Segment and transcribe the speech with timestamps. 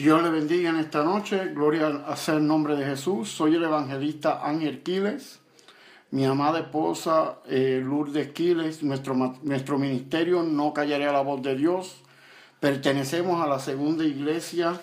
[0.00, 3.28] Dios le bendiga en esta noche, gloria a sea el nombre de Jesús.
[3.28, 5.40] Soy el evangelista Ángel Quiles,
[6.10, 11.54] mi amada esposa eh, Lourdes Quiles, nuestro, nuestro ministerio No Callaré a la Voz de
[11.54, 11.96] Dios.
[12.60, 14.80] Pertenecemos a la segunda iglesia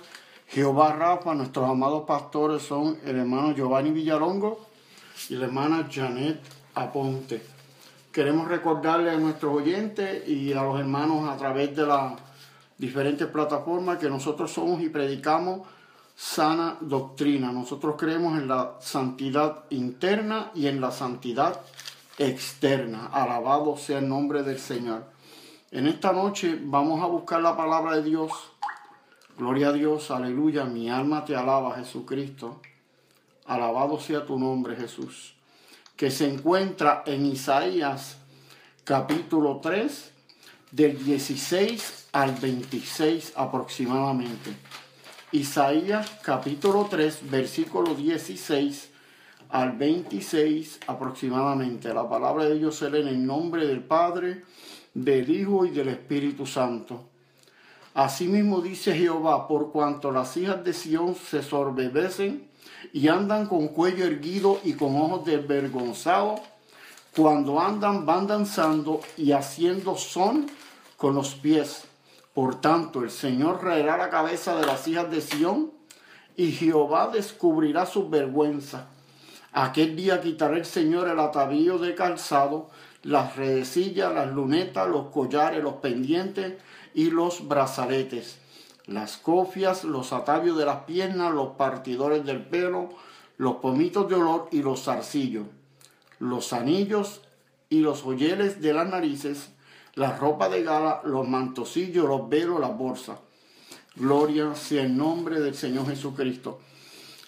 [0.50, 4.68] Jehová Rafa, nuestros amados pastores son el hermano Giovanni Villalongo
[5.30, 6.42] y la hermana Janet
[6.76, 7.42] Aponte.
[8.12, 12.27] Queremos recordarle a nuestros oyentes y a los hermanos a través de las
[12.78, 15.68] diferentes plataformas que nosotros somos y predicamos
[16.16, 17.52] sana doctrina.
[17.52, 21.62] Nosotros creemos en la santidad interna y en la santidad
[22.18, 23.08] externa.
[23.08, 25.06] Alabado sea el nombre del Señor.
[25.72, 28.32] En esta noche vamos a buscar la palabra de Dios.
[29.38, 30.66] Gloria a Dios, aleluya.
[30.66, 32.62] Mi alma te alaba, Jesucristo.
[33.46, 35.38] Alabado sea tu nombre, Jesús
[35.98, 38.20] que se encuentra en Isaías
[38.84, 40.14] capítulo 3,
[40.72, 44.52] del 16 al 26 aproximadamente.
[45.32, 48.90] Isaías capítulo 3, versículo 16
[49.50, 51.94] al 26 aproximadamente.
[51.94, 54.44] La palabra de Dios se lee en el nombre del Padre,
[54.94, 57.04] del Hijo y del Espíritu Santo.
[57.94, 62.48] Asimismo dice Jehová, por cuanto las hijas de Sión se sorbebecen
[62.94, 66.42] y andan con cuello erguido y con ojos desvergonzados.
[67.16, 70.46] Cuando andan van danzando y haciendo son
[70.98, 71.86] con los pies.
[72.34, 75.72] Por tanto, el Señor raerá la cabeza de las hijas de Sión
[76.36, 78.88] y Jehová descubrirá su vergüenza.
[79.54, 82.70] Aquel día quitará el Señor el atavío de calzado,
[83.04, 86.56] las redecillas, las lunetas, los collares, los pendientes
[86.94, 88.40] y los brazaletes
[88.88, 92.90] las cofias, los atavios de las piernas, los partidores del pelo,
[93.38, 95.46] los pomitos de olor y los zarcillos,
[96.20, 97.22] los anillos
[97.70, 99.50] y los joyeles de las narices,
[99.98, 103.18] la ropa de gala, los mantosillos, los velos, las bolsas.
[103.96, 106.60] Gloria sea el nombre del Señor Jesucristo.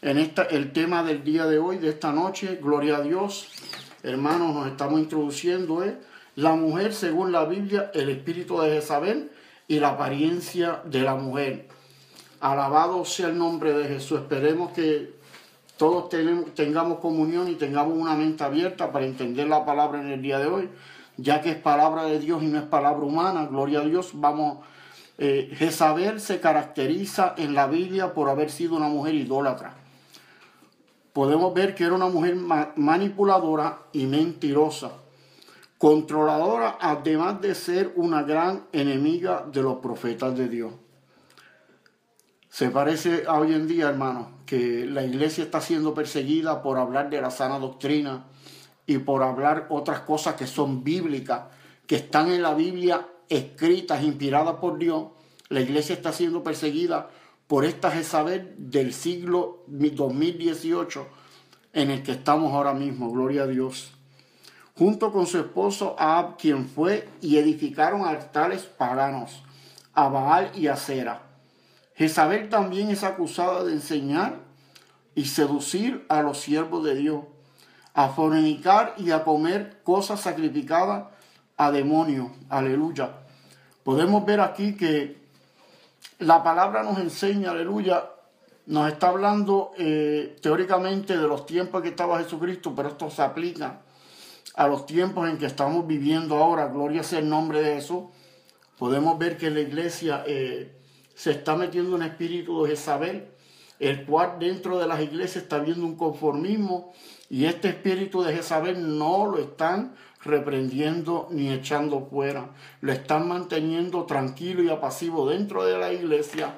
[0.02, 3.50] En esta, el tema del día de hoy, de esta noche, gloria a Dios,
[4.04, 5.98] hermanos, nos estamos introduciendo, ¿eh?
[6.36, 9.32] la mujer según la Biblia, el espíritu de Jezabel
[9.68, 11.68] y la apariencia de la mujer.
[12.40, 14.22] Alabado sea el nombre de Jesús.
[14.22, 15.14] Esperemos que
[15.76, 16.08] todos
[16.54, 20.46] tengamos comunión y tengamos una mente abierta para entender la palabra en el día de
[20.46, 20.70] hoy,
[21.22, 23.46] ya que es palabra de Dios y no es palabra humana.
[23.46, 24.12] Gloria a Dios.
[24.14, 24.60] Vamos,
[25.18, 29.76] eh, Jezabel se caracteriza en la Biblia por haber sido una mujer idólatra.
[31.14, 34.92] Podemos ver que era una mujer manipuladora y mentirosa
[35.80, 40.74] controladora, además de ser una gran enemiga de los profetas de Dios.
[42.50, 47.22] Se parece hoy en día, hermano, que la iglesia está siendo perseguida por hablar de
[47.22, 48.26] la sana doctrina
[48.90, 51.44] y por hablar otras cosas que son bíblicas,
[51.88, 55.08] que están en la Biblia escritas, inspiradas por Dios.
[55.50, 57.10] La iglesia está siendo perseguida
[57.48, 61.08] por esta Jezabel del siglo 2018
[61.74, 63.12] en el que estamos ahora mismo.
[63.12, 63.94] Gloria a Dios
[64.80, 69.44] junto con su esposo Ab, quien fue y edificaron altares paganos
[69.94, 71.24] a Baal y a Cera.
[71.96, 74.40] Jezabel también es acusada de enseñar
[75.16, 77.26] y seducir a los siervos de Dios,
[78.00, 81.08] a fornicar y a comer cosas sacrificadas
[81.58, 82.32] a demonios.
[82.48, 83.10] Aleluya.
[83.84, 85.18] Podemos ver aquí que
[86.20, 88.06] la palabra nos enseña, aleluya,
[88.68, 93.82] nos está hablando eh, teóricamente de los tiempos que estaba Jesucristo, pero esto se aplica
[94.56, 98.06] a los tiempos en que estamos viviendo ahora, gloria sea el nombre de Jesús,
[98.78, 100.74] podemos ver que la iglesia eh,
[101.16, 103.28] se está metiendo un espíritu de Jezabel,
[103.78, 106.94] el cual dentro de las iglesias está viendo un conformismo
[107.30, 112.50] y este espíritu de Jezabel no lo están reprendiendo ni echando fuera,
[112.82, 116.56] lo están manteniendo tranquilo y apasivo dentro de la iglesia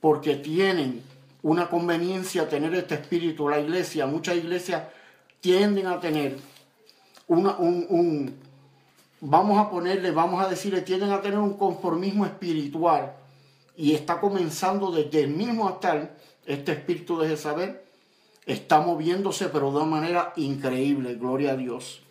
[0.00, 1.02] porque tienen
[1.42, 3.48] una conveniencia tener este espíritu.
[3.48, 4.84] La iglesia, muchas iglesias
[5.40, 6.36] tienden a tener
[7.26, 8.34] un,
[9.20, 13.14] vamos a ponerle, vamos a decirle, tienden a tener un conformismo espiritual
[13.76, 17.87] y está comenzando desde el mismo altar, este espíritu de Jezabel
[18.48, 22.02] está moviéndose pero de una manera increíble, gloria a Dios.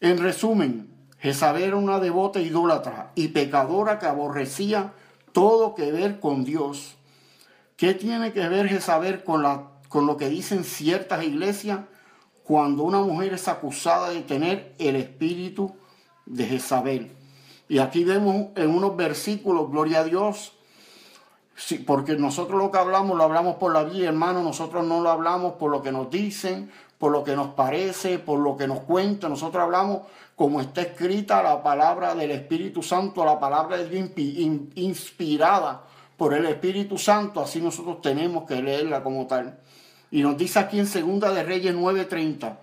[0.00, 4.92] En resumen, Jezabel era una devota idólatra y pecadora que aborrecía
[5.32, 6.96] todo que ver con Dios.
[7.76, 11.80] ¿Qué tiene que ver Jezabel con, lo que dicen ciertas iglesias?
[12.42, 15.76] cuando una mujer es acusada de tener el espíritu
[16.26, 17.12] de Jezabel.
[17.68, 20.54] Y aquí vemos en unos versículos, gloria a Dios,
[21.86, 25.54] porque nosotros lo que hablamos lo hablamos por la vida, hermano, nosotros no lo hablamos
[25.54, 29.28] por lo que nos dicen, por lo que nos parece, por lo que nos cuenta,
[29.28, 30.00] nosotros hablamos
[30.36, 34.10] como está escrita la palabra del Espíritu Santo, la palabra de Dios
[34.74, 35.84] inspirada
[36.16, 39.58] por el Espíritu Santo, así nosotros tenemos que leerla como tal.
[40.10, 42.58] Y nos dice aquí en Segunda de Reyes 9:30,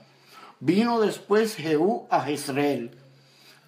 [0.59, 2.97] vino después Jehú a Jezreel,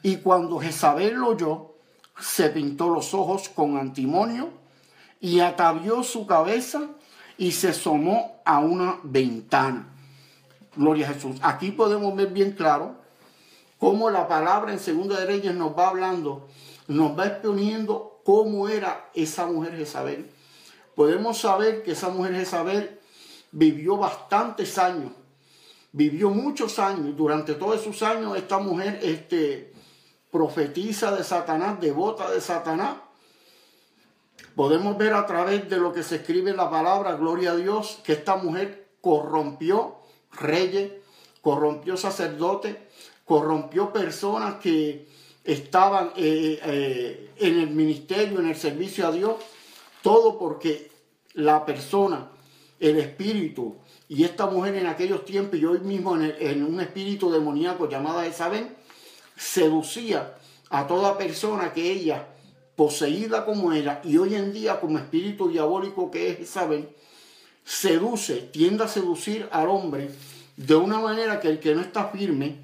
[0.04, 1.76] y cuando Jezabel lo oyó,
[2.20, 4.59] se pintó los ojos con antimonio
[5.20, 6.90] y atavió su cabeza
[7.38, 9.94] y se asomó a una ventana.
[10.76, 11.38] Gloria a Jesús.
[11.42, 12.96] Aquí podemos ver bien claro
[13.80, 16.48] cómo la palabra en Segunda de Reyes nos va hablando,
[16.88, 20.30] nos va exponiendo cómo era esa mujer Jezabel.
[20.96, 23.00] Podemos saber que esa mujer Jezabel
[23.52, 25.12] vivió bastantes años,
[25.92, 27.16] vivió muchos años.
[27.16, 29.74] Durante todos esos años esta mujer este,
[30.32, 32.98] profetiza de Satanás, devota de Satanás.
[34.60, 38.00] Podemos ver a través de lo que se escribe en la palabra, gloria a Dios,
[38.04, 40.00] que esta mujer corrompió
[40.34, 40.92] reyes,
[41.42, 42.76] corrompió sacerdotes,
[43.24, 45.08] corrompió personas que
[45.46, 49.36] estaban eh, eh, en el ministerio, en el servicio a Dios,
[50.02, 50.92] todo porque
[51.36, 52.30] la persona,
[52.82, 53.78] el espíritu,
[54.10, 58.76] y esta mujer en aquellos tiempos y hoy mismo en, un espíritu demoníaco llamada Isabel,
[59.38, 60.36] seducía
[60.70, 62.28] a toda persona que ella,
[62.80, 66.88] poseída como era, y hoy en día como espíritu diabólico que es Isabel,
[67.66, 70.10] seduce, tiende a seducir al hombre
[70.56, 72.56] de una manera que el que no está firme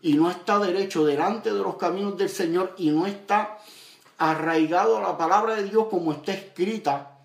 [0.00, 3.58] y no está derecho delante de los caminos del Señor y no está
[4.16, 7.18] arraigado a la palabra de Dios como está escrita,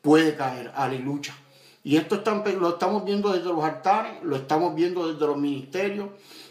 [0.00, 0.70] puede caer.
[0.76, 1.34] Aleluya.
[1.82, 2.22] Y esto
[2.60, 6.10] lo estamos viendo desde los altares, lo estamos viendo desde los ministerios,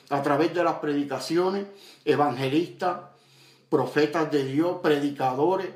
[0.09, 1.65] a través de las predicaciones,
[2.03, 2.97] evangelistas,
[3.69, 5.69] profetas de Dios, predicadores,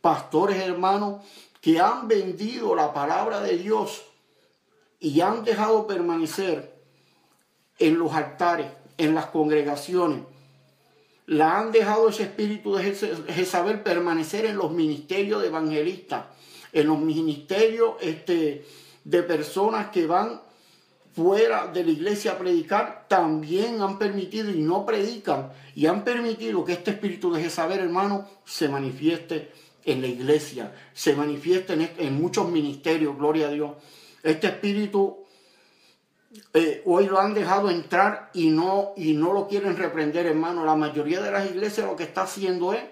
[0.00, 1.22] pastores hermanos,
[1.60, 4.02] que han vendido la palabra de Dios
[5.00, 6.74] y han dejado permanecer
[7.78, 8.66] en los altares,
[8.98, 10.20] en las congregaciones,
[11.26, 12.94] la han dejado ese espíritu de
[13.28, 16.26] Jezabel permanecer en los ministerios de evangelistas,
[16.72, 18.64] en los ministerios este,
[19.04, 20.40] de personas que van
[21.16, 26.62] fuera de la iglesia a predicar, también han permitido y no predican, y han permitido
[26.62, 29.50] que este espíritu de Jezabel, hermano, se manifieste
[29.86, 33.72] en la iglesia, se manifieste en, en muchos ministerios, gloria a Dios.
[34.22, 35.24] Este espíritu
[36.52, 40.66] eh, hoy lo han dejado entrar y no, y no lo quieren reprender, hermano.
[40.66, 42.82] La mayoría de las iglesias lo que está haciendo es,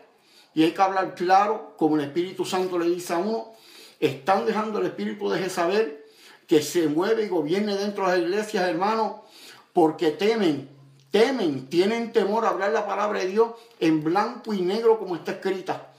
[0.55, 3.53] y hay que hablar claro, como el Espíritu Santo le dice a uno,
[4.01, 6.04] están dejando el espíritu de Jezabel
[6.47, 9.25] que se mueve y gobierne dentro de las iglesias, hermano,
[9.73, 10.69] porque temen,
[11.11, 15.33] temen, tienen temor a hablar la palabra de Dios en blanco y negro como está
[15.33, 15.93] escrita.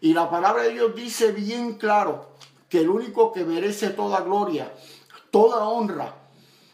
[0.00, 2.30] Y la palabra de Dios dice bien claro
[2.68, 4.72] que el único que merece toda gloria,
[5.30, 6.20] toda honra,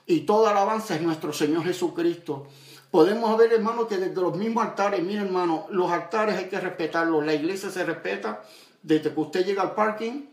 [0.06, 2.46] y toda alabanza es nuestro Señor Jesucristo.
[2.90, 7.26] Podemos ver, hermano, que desde los mismos altares, mire, hermano, los altares hay que respetarlos.
[7.26, 8.43] La iglesia se respeta
[8.82, 10.26] desde que usted llega al parking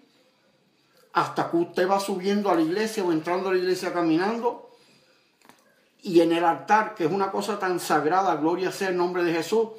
[1.13, 4.71] hasta que usted va subiendo a la iglesia o entrando a la iglesia caminando.
[6.01, 9.31] Y en el altar, que es una cosa tan sagrada, gloria sea el nombre de
[9.31, 9.69] Jesús,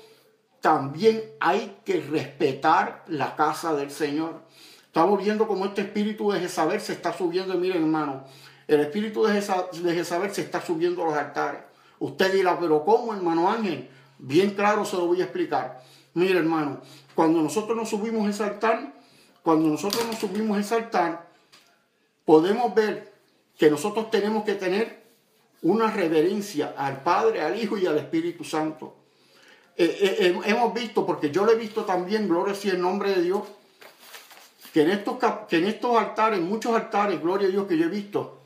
[0.61, 4.43] también hay que respetar la casa del Señor.
[4.87, 7.55] Estamos viendo cómo este espíritu de Jezabel se está subiendo.
[7.55, 8.25] Miren, hermano,
[8.67, 11.61] el espíritu de Jezabel se está subiendo a los altares.
[11.99, 13.91] Usted dirá, pero ¿cómo, hermano Ángel?
[14.19, 15.83] Bien claro se lo voy a explicar.
[16.15, 16.81] Mire, hermano,
[17.15, 18.95] cuando nosotros nos subimos a ese altar,
[19.45, 21.29] cuando nosotros nos subimos a ese altar,
[22.25, 23.13] podemos ver
[23.59, 25.05] que nosotros tenemos que tener
[25.61, 28.97] una reverencia al Padre, al Hijo y al Espíritu Santo.
[29.77, 33.21] Eh, eh, hemos visto, porque yo lo he visto también, gloria sea el nombre de
[33.21, 33.43] Dios,
[34.73, 37.91] que en estos, que en estos altares, muchos altares, gloria a Dios que yo he
[37.91, 38.41] visto,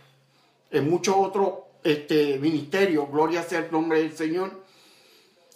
[0.72, 1.50] en muchos otros
[1.84, 4.64] este, ministerios, gloria sea el nombre del Señor,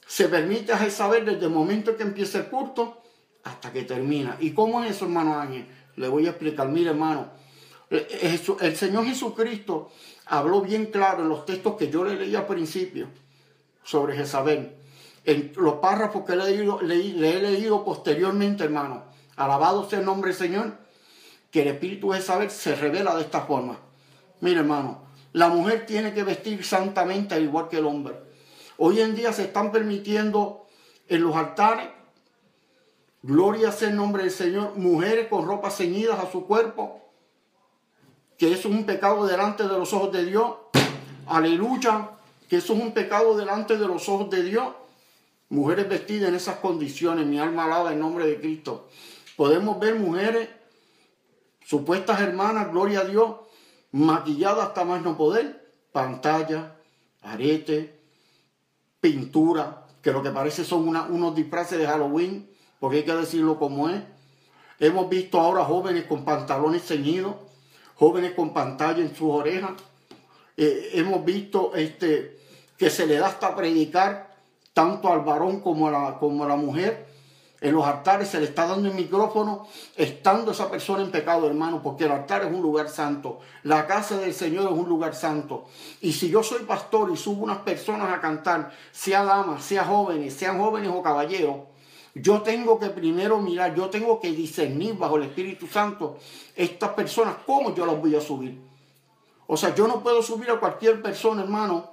[0.07, 3.02] se permite saber desde el momento que empieza el culto
[3.45, 4.37] hasta que termina.
[4.41, 5.67] ¿Y cómo es eso, hermano Ángel?
[5.97, 6.69] Le voy a explicar.
[6.69, 7.31] Mire, hermano,
[7.91, 9.91] el Señor Jesucristo
[10.27, 13.09] habló bien claro en los textos que yo le leí al principio
[13.85, 14.77] sobre Jezabel.
[15.25, 19.05] En los párrafos que le he, leído, le, he leído posteriormente, hermano,
[19.37, 20.79] alabado sea el nombre del Señor,
[21.51, 23.79] que el espíritu de Jezabel se revela de esta forma.
[24.41, 28.15] Mire, hermano, la mujer tiene que vestir santamente al igual que el hombre.
[28.79, 30.67] Hoy en día se están permitiendo
[31.09, 31.89] en los altares,
[33.23, 37.01] gloria sea el nombre del Señor, mujeres con ropas ceñidas a su cuerpo,
[38.37, 40.57] que eso es un pecado delante de los ojos de Dios.
[41.27, 42.11] Aleluya,
[42.49, 44.75] que eso es un pecado delante de los ojos de Dios.
[45.49, 48.89] Mujeres vestidas en esas condiciones, mi alma alaba en nombre de Cristo.
[49.37, 50.49] Podemos ver mujeres,
[51.65, 53.37] supuestas hermanas, gloria a Dios,
[53.93, 56.77] maquillada hasta más no poder, pantalla,
[57.21, 58.01] arete,
[59.01, 62.52] pintura, que lo que parece son unos disfraces de Halloween,
[62.83, 64.03] porque hay que decirlo como es.
[64.81, 67.37] Hemos visto ahora jóvenes con pantalones ceñidos,
[67.95, 69.71] jóvenes con pantalla en sus orejas.
[70.57, 72.41] Eh, hemos visto este,
[72.77, 74.35] que se le da hasta predicar
[74.73, 77.07] tanto al varón como a la, como a la mujer
[77.63, 81.81] en los altares se le está dando el micrófono estando esa persona en pecado, hermano,
[81.81, 83.39] porque el altar es un lugar santo.
[83.63, 85.67] La casa del Señor es un lugar santo.
[86.01, 90.35] Y si yo soy pastor y subo unas personas a cantar, sea damas, sea jóvenes,
[90.35, 91.72] sean jóvenes o caballeros,
[92.15, 96.19] yo tengo que primero mirar, yo tengo que discernir bajo el Espíritu Santo
[96.55, 98.61] estas personas, cómo yo las voy a subir.
[99.47, 101.91] O sea, yo no puedo subir a cualquier persona, hermano,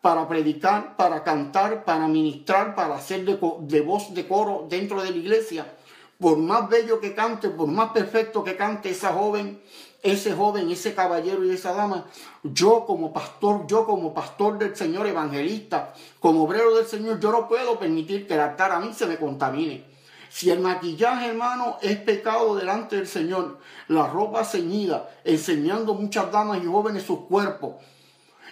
[0.00, 5.16] para predicar, para cantar, para ministrar, para hacer de, voz de coro dentro de la
[5.16, 5.74] iglesia.
[6.18, 9.60] Por más bello que cante, por más perfecto que cante esa joven,
[10.02, 12.06] ese joven, ese caballero y esa dama,
[12.42, 17.48] yo como pastor, yo como pastor del Señor evangelista, como obrero del Señor, yo no
[17.48, 19.84] puedo permitir que el altar a mí se me contamine.
[20.28, 26.62] Si el maquillaje, hermano, es pecado delante del Señor, la ropa ceñida, enseñando muchas damas
[26.62, 27.74] y jóvenes sus cuerpos,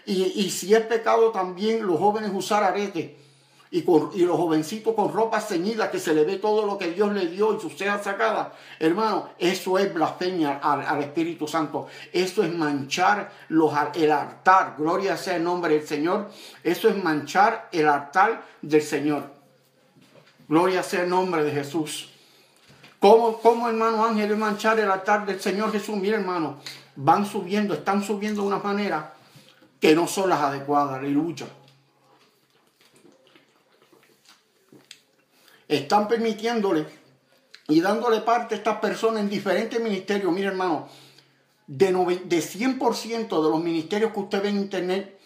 [0.07, 3.17] y, si es pecado también los jóvenes usar arete
[3.73, 7.13] y, y los jovencitos con ropa ceñida que se le ve todo lo que Dios
[7.13, 8.49] le dio y sus cejas sacadas.
[8.81, 11.87] Hermano, eso es blasfemia al, Espíritu Santo.
[12.13, 14.75] Eso es manchar los, el altar.
[14.77, 16.31] Gloria sea el nombre del Señor.
[16.65, 19.31] Eso es manchar el altar del Señor.
[20.49, 22.11] Gloria sea el nombre de Jesús.
[22.99, 25.97] ¿Cómo, cómo hermano Ángel, manchar el altar del Señor Jesús?
[25.97, 26.59] Mira, hermano,
[26.97, 29.15] van subiendo, están subiendo de una manera
[29.81, 31.47] que no son las adecuadas, aleluya.
[35.71, 36.85] Están permitiéndole
[37.69, 40.33] y dándole parte a estas personas en diferentes ministerios.
[40.33, 40.89] Mire, hermano,
[41.69, 41.93] de,
[42.25, 45.21] de 100% de los ministerios que usted ve en internet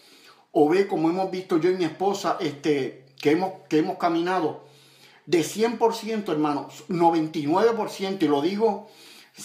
[0.51, 4.63] o ve como hemos visto yo y mi esposa, este, que, hemos, que hemos caminado,
[5.25, 8.87] de 100%, hermano, 99%, y lo digo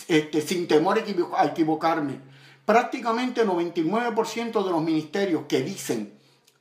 [0.07, 1.03] este, sin temor
[1.35, 2.21] a equivocarme,
[2.67, 6.13] prácticamente 99% de los ministerios que dicen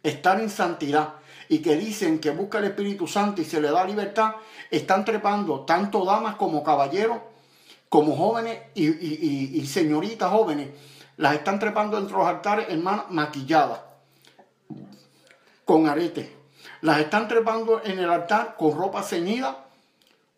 [0.01, 1.15] estar en santidad
[1.49, 4.35] y que dicen que busca el Espíritu Santo y se le da libertad,
[4.69, 7.17] están trepando tanto damas como caballeros,
[7.89, 10.69] como jóvenes y, señoritas jóvenes,
[11.17, 13.79] las están trepando dentro de los altares, hermanas, maquilladas,
[15.65, 16.29] con aretes.
[16.81, 19.65] Las están trepando en el altar con ropa ceñida,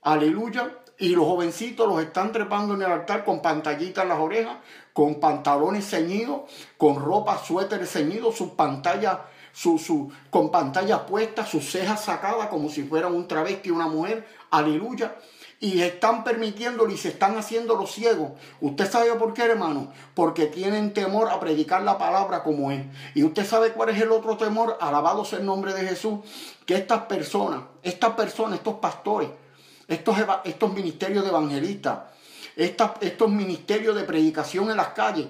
[0.01, 4.57] aleluya, y los jovencitos los están trepando en el altar con pantallitas en las orejas,
[4.93, 6.41] con pantalones ceñidos,
[6.77, 9.17] con ropa, suéter ceñido, sus pantallas,
[9.53, 14.27] su, su, con pantalla puesta, sus cejas sacadas como si fueran un travesti, una mujer,
[14.49, 15.15] aleluya.
[15.59, 18.31] Y están permitiéndolo y se están haciendo los ciegos.
[18.61, 19.93] ¿Usted sabe por qué, hermano?
[20.15, 22.83] Porque tienen temor a predicar la palabra como es.
[23.13, 26.21] Y usted sabe cuál es el otro temor, alabado sea el nombre de Jesús,
[26.65, 29.29] que estas personas, estas personas, estos pastores,
[29.87, 31.99] estos, estos ministerios de evangelistas,
[32.55, 35.27] estos ministerios de predicación en las calles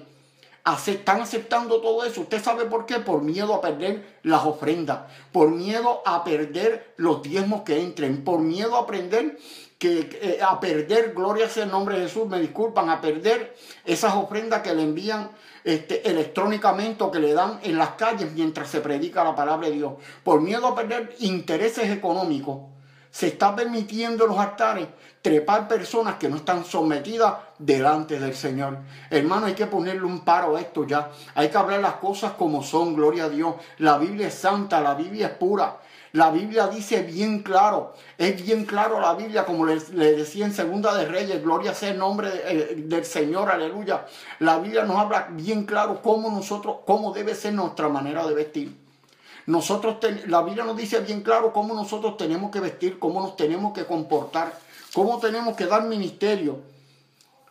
[0.64, 2.22] están aceptando todo eso.
[2.22, 3.00] ¿Usted sabe por qué?
[3.00, 5.00] Por miedo a perder las ofrendas,
[5.32, 9.38] por miedo a perder los diezmos que entren, por miedo a aprender
[9.78, 14.14] que, eh, a perder, gloria sea el nombre de Jesús, me disculpan, a perder esas
[14.14, 15.32] ofrendas que le envían
[15.64, 19.74] este, electrónicamente o que le dan en las calles mientras se predica la palabra de
[19.74, 22.71] Dios, por miedo a perder intereses económicos
[23.12, 24.88] se está permitiendo en los altares
[25.20, 28.78] trepar personas que no están sometidas delante del Señor.
[29.10, 31.10] Hermano, hay que ponerle un paro a esto ya.
[31.34, 33.54] Hay que hablar las cosas como son, gloria a Dios.
[33.78, 35.76] La Biblia es santa, la Biblia es pura.
[36.12, 40.94] La Biblia dice bien claro, es bien claro la Biblia, como le, decía en Segunda
[40.94, 44.06] de Reyes, gloria sea el nombre eh, del Señor, aleluya.
[44.40, 48.81] La Biblia nos habla bien claro cómo nosotros, cómo debe ser nuestra manera de vestir.
[49.46, 49.96] Nosotros,
[50.26, 53.84] la Biblia nos dice bien claro cómo nosotros tenemos que vestir, cómo nos tenemos que
[53.84, 54.56] comportar,
[54.94, 56.60] cómo tenemos que dar ministerio,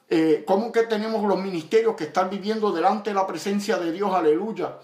[0.09, 4.13] eh, cómo que tenemos los ministerios que están viviendo delante de la presencia de Dios,
[4.13, 4.77] aleluya,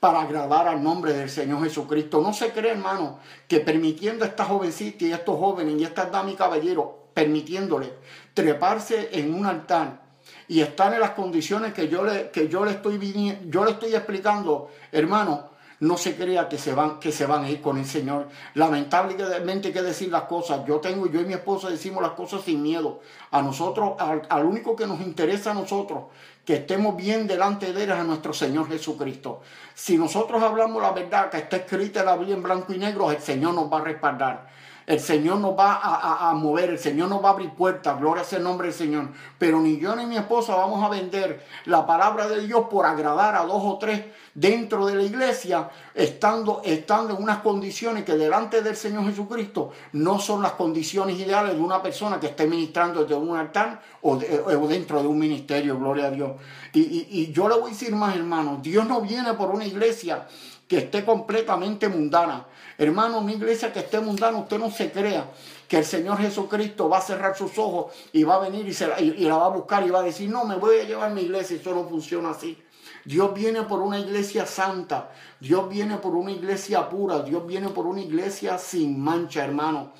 [0.00, 2.20] para agradar al nombre del Señor Jesucristo.
[2.20, 6.10] No se cree, hermano, que permitiendo a estas jovencitas y a estos jóvenes y estas
[6.10, 7.90] damas y caballeros, permitiéndoles
[8.34, 10.02] treparse en un altar
[10.48, 13.94] y estar en las condiciones que yo le, que yo le, estoy, yo le estoy
[13.94, 15.49] explicando, hermano,
[15.80, 18.28] no se crea que se van, que se van a ir con el Señor.
[18.54, 20.60] Lamentablemente hay que decir las cosas.
[20.66, 23.00] Yo tengo, yo y mi esposa decimos las cosas sin miedo.
[23.30, 26.04] A nosotros, al, único que nos interesa a nosotros,
[26.44, 29.40] que estemos bien delante de él, es a nuestro Señor Jesucristo.
[29.74, 33.10] Si nosotros hablamos la verdad que está escrita en la Biblia en blanco y negro,
[33.10, 34.48] el Señor nos va a respaldar.
[34.90, 38.38] El Señor nos va a, mover, el Señor nos va a abrir puertas, gloria sea
[38.38, 39.10] el nombre del Señor.
[39.38, 43.36] Pero ni yo ni mi esposa vamos a vender la palabra de Dios por agradar
[43.36, 48.62] a dos o tres dentro de la iglesia, estando, estando en unas condiciones que delante
[48.62, 53.14] del Señor Jesucristo no son las condiciones ideales de una persona que esté ministrando desde
[53.14, 56.32] un altar o, dentro de un ministerio, gloria a Dios.
[56.72, 60.26] Y, y yo le voy a decir más, hermano, Dios no viene por una iglesia
[60.70, 62.46] que esté completamente mundana.
[62.80, 65.30] Hermano, una iglesia que esté mundana, usted no se crea
[65.68, 68.88] que el Señor Jesucristo va a cerrar sus ojos y va a venir y, se
[68.88, 71.14] la, y, va a buscar y va a decir, no, me voy a llevar a
[71.14, 71.58] mi iglesia.
[71.58, 72.56] Eso no funciona así.
[73.04, 75.10] Dios viene por una iglesia santa.
[75.40, 77.20] Dios viene por una iglesia pura.
[77.20, 79.92] Dios viene por una iglesia sin mancha, hermano.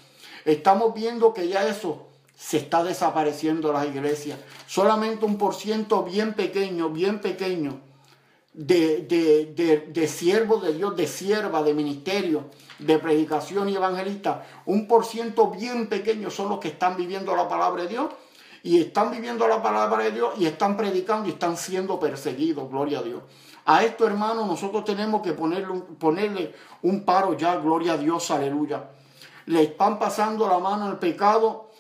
[0.47, 4.39] Estamos viendo que ya eso se está desapareciendo las iglesias.
[4.67, 7.90] Solamente un por ciento bien pequeño, bien pequeño
[8.53, 12.47] de, de, de, siervos de Dios, de sierva, de ministerio,
[12.79, 17.49] de predicación y evangelista, un por ciento bien pequeño son los que están viviendo la
[17.49, 18.11] palabra de Dios
[18.63, 22.99] y están viviendo la palabra de Dios y están predicando y están siendo perseguidos, gloria
[22.99, 23.23] a Dios.
[23.67, 28.91] A esto, hermano, nosotros tenemos que ponerle, ponerle un paro ya, gloria a Dios, aleluya.
[29.47, 31.71] Le están pasando la mano al pecado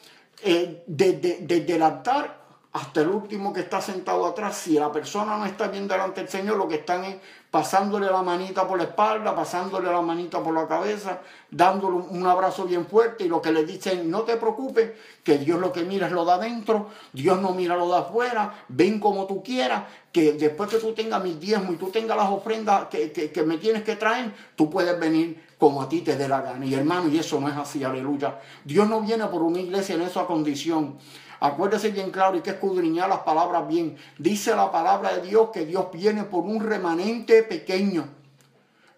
[0.42, 2.39] eh, desde, desde el altar
[2.72, 6.30] hasta el último que está sentado atrás, si la persona no está bien delante del
[6.30, 7.16] Señor, lo que están es
[7.50, 11.18] pasándole la manita por la espalda, pasándole la manita por la cabeza,
[11.50, 14.92] dándole un abrazo bien fuerte y lo que le dicen, no te preocupes,
[15.24, 18.64] que Dios lo que mira es lo de adentro, Dios no mira lo de afuera,
[18.68, 22.30] ven como tú quieras, que después que tú tengas mis diezmos y tú tengas las
[22.30, 26.28] ofrendas que, que me tienes que traer, tú puedes venir como a ti te dé
[26.28, 26.64] la gana.
[26.64, 28.38] Y hermano, y eso no es así, aleluya.
[28.64, 30.98] Dios no viene por una iglesia en esa condición.
[31.40, 33.96] Acuérdese bien claro y que escudriñar las palabras bien.
[34.18, 38.06] Dice la palabra de Dios que Dios viene por un remanente pequeño.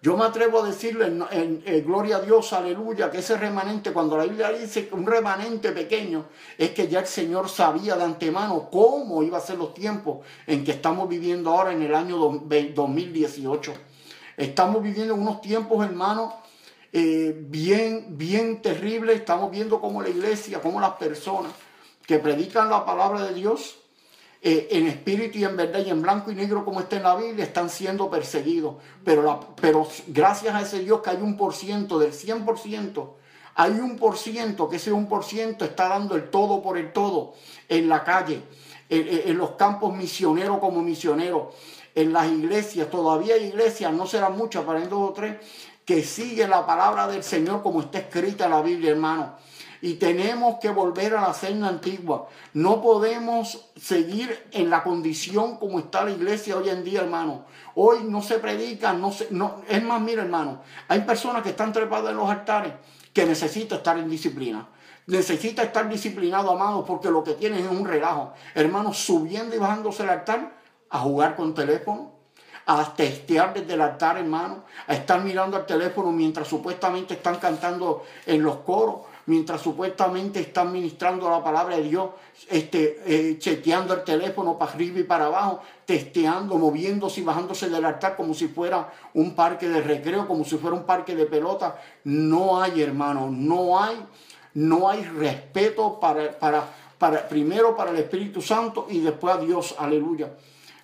[0.02, 4.24] Yo me atrevo a decirle en, gloria a Dios, aleluya, que ese remanente, cuando la
[4.24, 6.24] Biblia dice un remanente pequeño,
[6.58, 10.64] es que ya el Señor sabía de antemano cómo iba a ser los tiempos en
[10.64, 13.72] que estamos viviendo ahora en el año 2018.
[14.36, 16.34] Estamos viviendo unos tiempos, hermanos,
[16.92, 19.14] eh, bien, bien terribles.
[19.14, 21.52] Estamos viendo cómo la iglesia, cómo las personas
[22.06, 23.76] que predican la palabra de Dios
[24.44, 27.14] eh, en espíritu y en verdad y en blanco y negro como está en la
[27.14, 28.74] Biblia, están siendo perseguidos.
[29.04, 33.10] Pero, pero gracias a ese Dios que hay un por ciento, del 100%,
[33.54, 36.92] hay un por ciento, que ese un por ciento está dando el todo por el
[36.92, 37.34] todo
[37.68, 38.42] en la calle,
[38.88, 41.54] en, los campos misioneros como misioneros,
[41.94, 45.36] en las iglesias, todavía hay iglesias, no serán muchas, para dos o tres,
[45.84, 49.36] que siguen la palabra del Señor como está escrita en la Biblia, hermano
[49.82, 52.28] y tenemos que volver a la cena antigua.
[52.54, 57.46] No podemos seguir en la condición como está la iglesia hoy en día, hermano.
[57.74, 61.72] Hoy no se predica, no se, no, es más, mira, hermano, hay personas que están
[61.72, 62.74] trepadas en los altares
[63.12, 64.68] que necesitan estar en disciplina.
[65.08, 68.34] Necesita estar disciplinado, amado, porque lo que tienen es un relajo.
[68.54, 70.52] Hermano, subiendo y bajándose el altar
[70.90, 72.12] a jugar con teléfono,
[72.66, 78.04] a testear desde el altar, hermano, a estar mirando al teléfono mientras supuestamente están cantando
[78.26, 82.10] en los coros, mientras supuestamente están ministrando la palabra de Dios,
[82.48, 87.84] este, eh, chequeando el teléfono para arriba y para abajo, testeando, moviéndose y bajándose del
[87.84, 91.80] altar como si fuera un parque de recreo, como si fuera un parque de pelota.
[92.04, 94.04] No hay, hermano, no hay,
[94.54, 96.64] no hay respeto para, para,
[96.98, 100.30] para, primero para el Espíritu Santo y después a Dios, aleluya.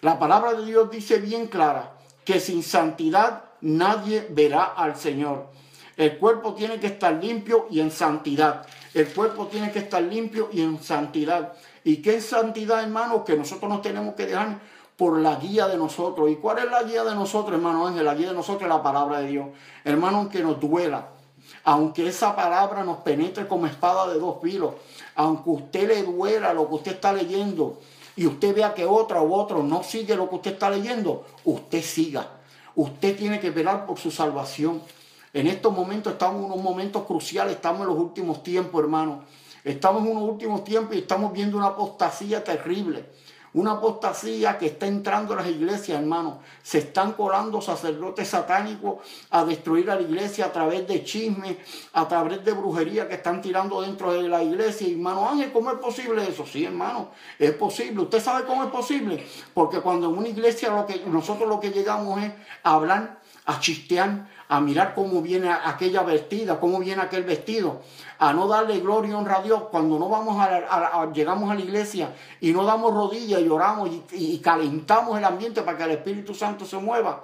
[0.01, 5.58] La palabra de Dios dice bien clara que sin santidad nadie verá al Señor.
[5.99, 8.65] El cuerpo tiene que estar limpio y en santidad.
[8.95, 11.55] El cuerpo tiene que estar limpio y en santidad.
[11.83, 13.25] ¿Y qué santidad, hermano?
[13.25, 14.61] Que nosotros nos tenemos que dejar
[14.97, 16.31] por la guía de nosotros.
[16.31, 18.05] ¿Y cuál es la guía de nosotros, hermano Ángel?
[18.05, 19.49] La guía de nosotros es la palabra de Dios.
[19.85, 21.09] Hermano, aunque nos duela,
[21.65, 24.75] aunque esa palabra nos penetre como espada de dos filos,
[25.17, 27.81] aunque usted le duela lo que usted está leyendo
[28.15, 31.83] y usted vea que otra u otro no sigue lo que usted está leyendo, usted
[31.83, 32.29] siga.
[32.77, 34.81] Usted tiene que velar por su salvación.
[35.33, 39.25] En estos momentos estamos en unos momentos cruciales, estamos en los últimos tiempos, hermano.
[39.62, 43.05] Estamos en unos últimos tiempos y estamos viendo una apostasía terrible.
[43.55, 46.41] Una apostasía que está entrando a las iglesias, hermano.
[46.62, 48.99] Se están colando sacerdotes satánicos
[49.31, 51.57] a destruir a la iglesia a través de chismes,
[51.95, 54.87] a través de brujería que están tirando dentro de la iglesia.
[54.87, 56.47] Y hermano Ángel, ¿cómo es posible eso?
[56.47, 58.03] Sí, hermano, es posible.
[58.03, 59.27] ¿Usted sabe cómo es posible?
[59.55, 63.61] Porque cuando en una iglesia lo que, nosotros lo que llegamos es a hablar, a
[63.61, 67.83] chistear, a mirar cómo viene aquella vestida, cómo viene aquel vestido,
[68.19, 71.61] a no darle gloria y honra a Dios cuando no vamos a, llegamos a la
[71.61, 76.35] iglesia y no damos rodillas y oramos y, calentamos el ambiente para que el Espíritu
[76.35, 77.23] Santo se mueva.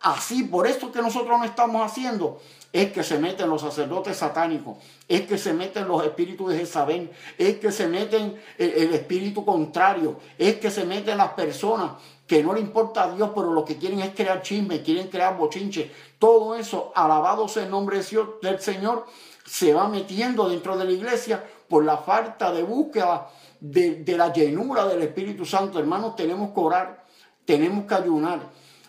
[0.00, 2.40] así, por eso que nosotros no estamos haciendo,
[2.74, 7.08] es que se meten los sacerdotes satánicos, es que se meten los espíritus de Jezabel,
[7.38, 11.92] es que se meten el, espíritu contrario, es que se meten las personas
[12.26, 15.36] que no le importa a Dios, pero lo que quieren es crear chisme, quieren crear
[15.36, 15.90] bochinche.
[16.18, 18.00] Todo eso, alabado sea el nombre
[18.42, 19.06] del Señor,
[19.44, 23.28] se va metiendo dentro de la iglesia por la falta de búsqueda
[23.60, 25.78] de, la llenura del Espíritu Santo.
[25.78, 27.04] Hermanos, tenemos que orar,
[27.44, 28.40] tenemos que ayunar.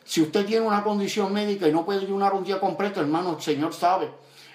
[0.04, 3.42] Si usted tiene una condición médica y no puede ayunar un día completo, hermano, el
[3.42, 4.10] Señor sabe.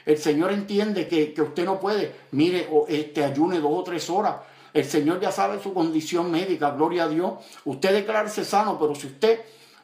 [0.07, 2.15] El Señor entiende que, usted no puede.
[2.31, 4.37] Mire, este, ayune dos o tres horas.
[4.73, 7.33] El Señor ya sabe su condición médica, gloria a Dios.
[7.65, 9.41] Usted declararse sano, pero si usted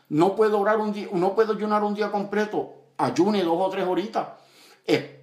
[0.08, 3.86] no puede orar un día, no puede ayunar un día completo, ayune dos o tres
[3.86, 4.28] horitas.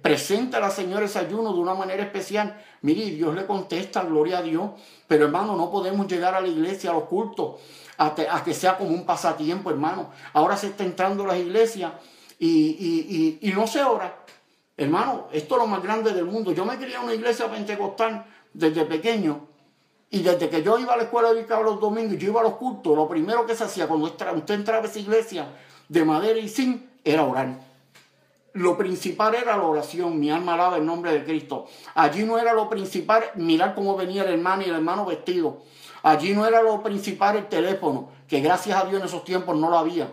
[0.02, 2.62] presenta a la Señora ese ayuno de una manera especial.
[2.82, 4.70] Mire, Dios le contesta, gloria a Dios.
[5.08, 7.60] Pero hermano, no podemos llegar a la iglesia, a los cultos,
[7.96, 10.10] a, que sea como un pasatiempo, hermano.
[10.34, 11.92] Ahora se está entrando a las iglesias
[12.38, 14.18] y, no se ora.
[14.76, 16.52] Hermano, esto es lo más grande del mundo.
[16.52, 19.53] Yo me quería una iglesia pentecostal desde pequeño
[20.14, 22.54] y desde que yo iba a la escuela de los domingos yo iba a los
[22.54, 25.48] cultos, lo primero que se hacía cuando usted entraba a esa iglesia
[25.88, 27.58] de madera y zinc era orar.
[28.52, 31.66] Lo principal era la oración, mi alma alaba el nombre de Cristo.
[31.96, 35.62] Allí no era lo principal mirar cómo venía el hermano y el hermano vestido.
[36.04, 39.68] Allí no era lo principal el teléfono, que gracias a Dios en esos tiempos no
[39.68, 40.06] lo había.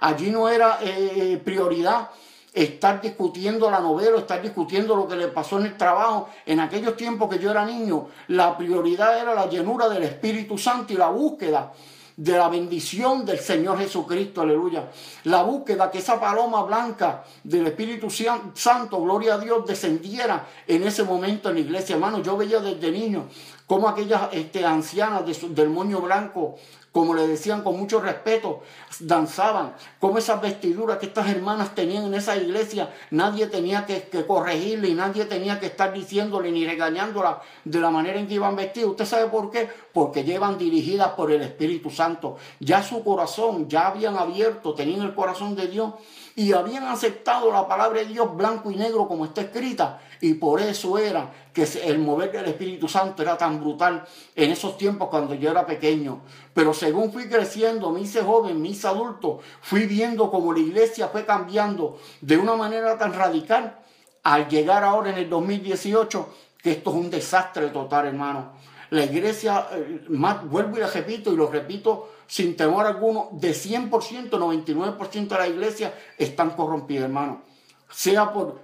[0.00, 2.10] Allí no era eh, prioridad
[2.56, 6.30] estar discutiendo la novela, estar discutiendo lo que le pasó en el trabajo.
[6.46, 10.94] En aquellos tiempos que yo era niño, la prioridad era la llenura del Espíritu Santo
[10.94, 11.72] y la búsqueda
[12.16, 14.88] de la bendición del Señor Jesucristo, aleluya.
[15.24, 21.04] La búsqueda que esa paloma blanca del Espíritu Santo, gloria a Dios, descendiera en ese
[21.04, 21.96] momento en la iglesia.
[21.96, 23.28] Hermano, yo veía desde niño
[23.66, 26.56] como aquellas este, ancianas del moño blanco,
[26.96, 28.62] como le decían con mucho respeto,
[29.00, 34.88] danzaban, como esas vestiduras que estas hermanas tenían en esa iglesia, nadie tenía que, corregirle
[34.88, 38.88] y nadie tenía que estar diciéndole ni regañándola de la manera en que iban vestidas.
[38.92, 39.68] ¿Usted sabe por qué?
[39.92, 42.38] Porque llevan dirigidas por el Espíritu Santo.
[42.60, 45.92] Ya su corazón, ya habían abierto, tenían el corazón de Dios
[46.36, 50.00] y habían aceptado la palabra de Dios blanco y negro como está escrita.
[50.20, 54.76] Y por eso era que el mover del Espíritu Santo era tan brutal en esos
[54.76, 56.20] tiempos cuando yo era pequeño.
[56.52, 61.08] Pero según fui creciendo, me hice joven, me hice adulto, fui viendo cómo la iglesia
[61.08, 63.78] fue cambiando de una manera tan radical
[64.22, 66.28] al llegar ahora en el 2018,
[66.62, 68.52] que esto es un desastre total, hermano.
[68.90, 74.30] La iglesia, eh, vuelvo y la repito, y lo repito sin temor alguno, de 100%,
[74.30, 77.42] 99% de la iglesia están corrompidas, hermano.
[77.90, 78.60] Sea por,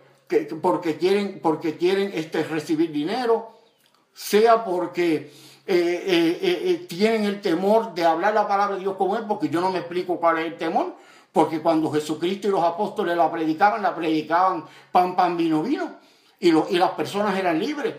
[0.61, 3.53] porque quieren, porque quieren este, recibir dinero,
[4.13, 5.33] sea porque
[5.67, 9.49] eh, eh, eh, tienen el temor de hablar la palabra de Dios como él, porque
[9.49, 10.97] yo no me explico cuál es el temor,
[11.33, 15.89] porque cuando Jesucristo y los apóstoles la predicaban, la predicaban pan, pan, vino, vino,
[16.41, 17.95] y, y las personas eran libres,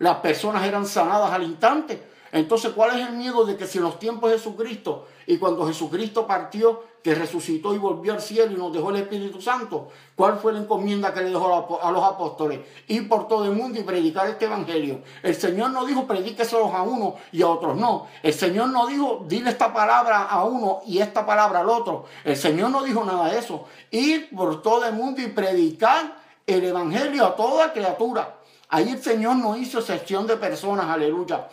[0.00, 2.13] las personas eran sanadas al instante.
[2.34, 5.68] Entonces, ¿cuál es el miedo de que si en los tiempos de Jesucristo y cuando
[5.68, 10.38] Jesucristo partió, que resucitó y volvió al cielo y nos dejó el Espíritu Santo, cuál
[10.38, 12.58] fue la encomienda que le dejó a los apóstoles?
[12.88, 15.02] Ir por todo el mundo y predicar este evangelio.
[15.22, 18.08] El Señor no dijo predíqueselos a uno y a otros no.
[18.20, 22.06] El Señor no dijo dile esta palabra a uno y esta palabra al otro.
[22.24, 23.66] El Señor no dijo nada de eso.
[23.92, 26.16] Ir por todo el mundo y predicar
[26.48, 28.38] el evangelio a toda criatura.
[28.70, 31.46] Ahí el Señor no hizo excepción de personas, aleluya.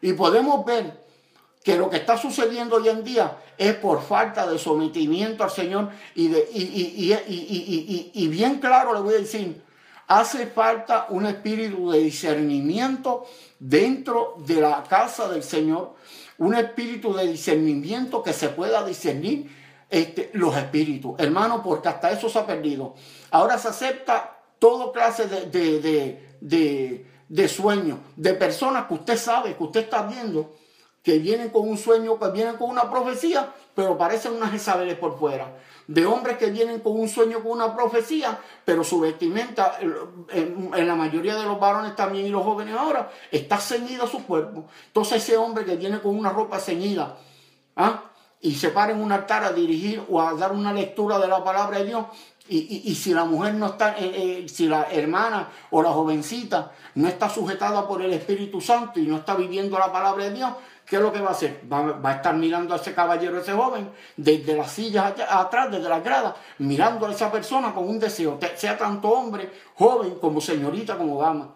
[0.00, 1.06] Y podemos ver
[1.62, 5.90] que lo que está sucediendo hoy en día es por falta de sometimiento al Señor
[6.14, 9.60] y, de, y, bien claro le voy a decir,
[10.06, 13.26] hace falta un espíritu de discernimiento
[13.58, 15.94] dentro de la casa del Señor,
[16.38, 19.50] un espíritu de discernimiento que se pueda discernir
[19.90, 22.94] este, los espíritus, hermano, porque hasta eso se ha perdido.
[23.30, 27.07] Ahora se acepta toda clase de de
[27.48, 30.54] sueños, de personas que usted sabe, que usted está viendo,
[31.02, 35.18] que vienen con un sueño, que vienen con una profecía, pero parecen unas Isabeles por
[35.18, 35.56] fuera.
[35.86, 39.78] De hombres que vienen con un sueño, con una profecía, pero su vestimenta,
[40.30, 44.66] en, la mayoría de los varones también y los jóvenes ahora, está ceñida su cuerpo.
[44.88, 47.16] Entonces ese hombre que viene con una ropa ceñida,
[47.76, 48.02] ¿ah?
[48.40, 51.42] y se para en un altar a dirigir o a dar una lectura de la
[51.42, 52.04] palabra de Dios,
[52.48, 57.06] y, si la mujer no está, eh, eh, si la hermana o la jovencita no
[57.08, 60.50] está sujetada por el Espíritu Santo y no está viviendo la palabra de Dios,
[60.86, 61.62] ¿qué es lo que va a hacer?
[61.70, 65.88] Va, a estar mirando a ese caballero, a ese joven, desde las sillas atrás, desde
[65.88, 70.96] las gradas, mirando a esa persona con un deseo, sea tanto hombre, joven, como señorita,
[70.96, 71.54] como dama.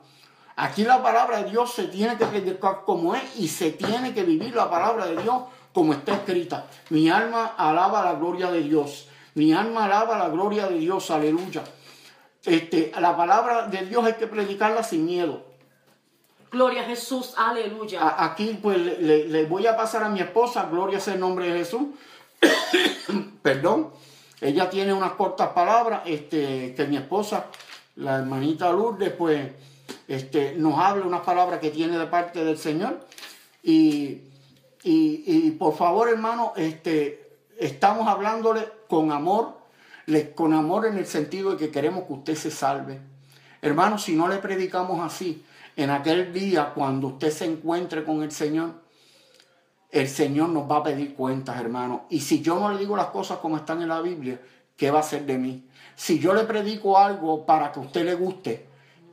[0.57, 4.23] Aquí la palabra de Dios se tiene que predicar como es y se tiene que
[4.23, 6.67] vivir la palabra de Dios como está escrita.
[6.91, 9.09] Mi alma alaba la gloria de Dios.
[9.35, 11.63] Mi alma alaba la gloria de Dios, aleluya.
[12.45, 15.45] Este, la palabra de Dios hay que predicarla sin miedo.
[16.51, 18.17] Gloria a Jesús, aleluya.
[18.19, 21.59] aquí pues le, le, voy a pasar a mi esposa, gloria sea el nombre de
[21.61, 21.83] Jesús.
[23.43, 23.93] Perdón.
[24.43, 27.47] Ella tiene unas cortas palabras, este, que mi esposa,
[27.95, 29.53] la hermanita Lourdes, pues
[30.09, 33.07] este, nos hable unas palabras que tiene de parte del Señor.
[33.63, 34.23] Y,
[34.83, 39.57] y, por favor, hermano, este, estamos hablándole con amor,
[40.35, 43.01] con amor en el sentido de que queremos que usted se salve.
[43.63, 45.43] Hermano, si no le predicamos así,
[45.79, 48.83] en aquel día cuando usted se encuentre con el Señor,
[49.91, 52.05] el Señor nos va a pedir cuentas, hermano.
[52.11, 54.39] Y si yo no le digo las cosas como están en la Biblia,
[54.77, 55.67] ¿qué va a hacer de mí?
[55.97, 58.67] Si yo le predico algo para que usted le guste,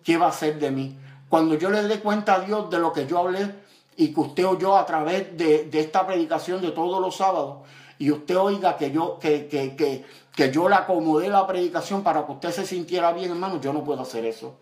[0.04, 0.98] ¿qué va a hacer de mí?
[1.30, 3.50] Cuando yo le dé cuenta a Dios de lo que yo hablé
[3.96, 7.60] y que usted oyó a través de, esta predicación de todos los sábados,
[8.00, 12.26] y usted oiga que yo, que, que, que, que yo le acomodé la predicación para
[12.26, 14.56] que usted se sintiera bien, hermano, yo no puedo hacer eso.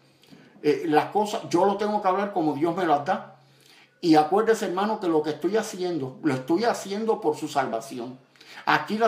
[0.64, 3.36] Eh, las cosas, yo lo tengo que hablar como Dios me las da.
[4.02, 8.18] Y acuérdese, hermano, que lo que estoy haciendo, lo estoy haciendo por su salvación.
[8.66, 9.00] Aquí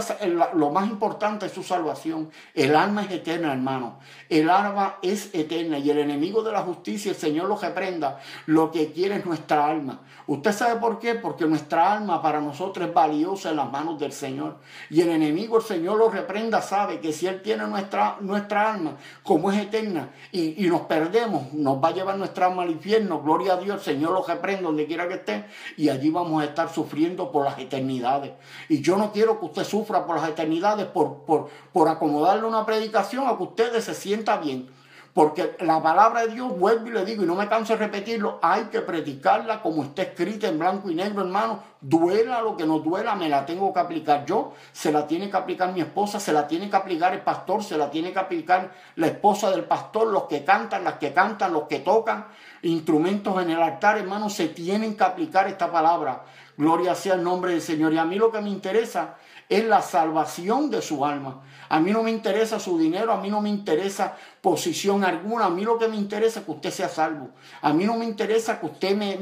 [0.54, 2.30] lo más importante es su salvación.
[2.54, 4.00] El alma es eterna, hermano.
[4.30, 8.20] El alma es eterna y el enemigo de la justicia, el Señor lo reprenda.
[8.46, 10.02] Lo que quiere es nuestra alma.
[10.30, 11.16] ¿Usted sabe por qué?
[11.16, 14.58] Porque nuestra alma para nosotros es valiosa en las manos del Señor.
[14.92, 18.96] Y el enemigo, el Señor lo reprenda, sabe que si Él tiene nuestra, nuestra alma,
[19.24, 23.24] como es eterna, y, y nos perdemos, nos va a llevar nuestra alma al infierno.
[23.24, 25.46] Gloria a Dios, el Señor lo reprenda donde quiera que esté.
[25.78, 28.34] Y allí vamos a estar sufriendo por las eternidades.
[28.68, 32.68] Y yo no quiero que usted sufra por las eternidades, por, por, por acomodarle una
[32.68, 34.70] predicación a que usted se sienta bien.
[35.20, 38.40] Porque la palabra de Dios, vuelvo y le digo, y no me canso de repetirlo,
[38.42, 41.62] hay que predicarla como está escrita en blanco y negro, hermano.
[41.82, 45.36] Duela lo que no duela, me la tengo que aplicar yo, se la tiene que
[45.36, 48.72] aplicar mi esposa, se la tiene que aplicar el pastor, se la tiene que aplicar
[48.96, 52.28] la esposa del pastor, los que cantan, las que cantan, los que tocan
[52.62, 56.24] instrumentos en el altar, hermano, se tienen que aplicar esta palabra.
[56.56, 57.92] Gloria sea el nombre del Señor.
[57.92, 59.16] Y a mí lo que me interesa
[59.50, 61.42] es la salvación de su alma.
[61.70, 65.50] A mí no me interesa su dinero, a mí no me interesa posición alguna, a
[65.52, 67.30] mí lo que me interesa es que usted sea salvo.
[67.62, 69.18] A mí no me interesa que usted me,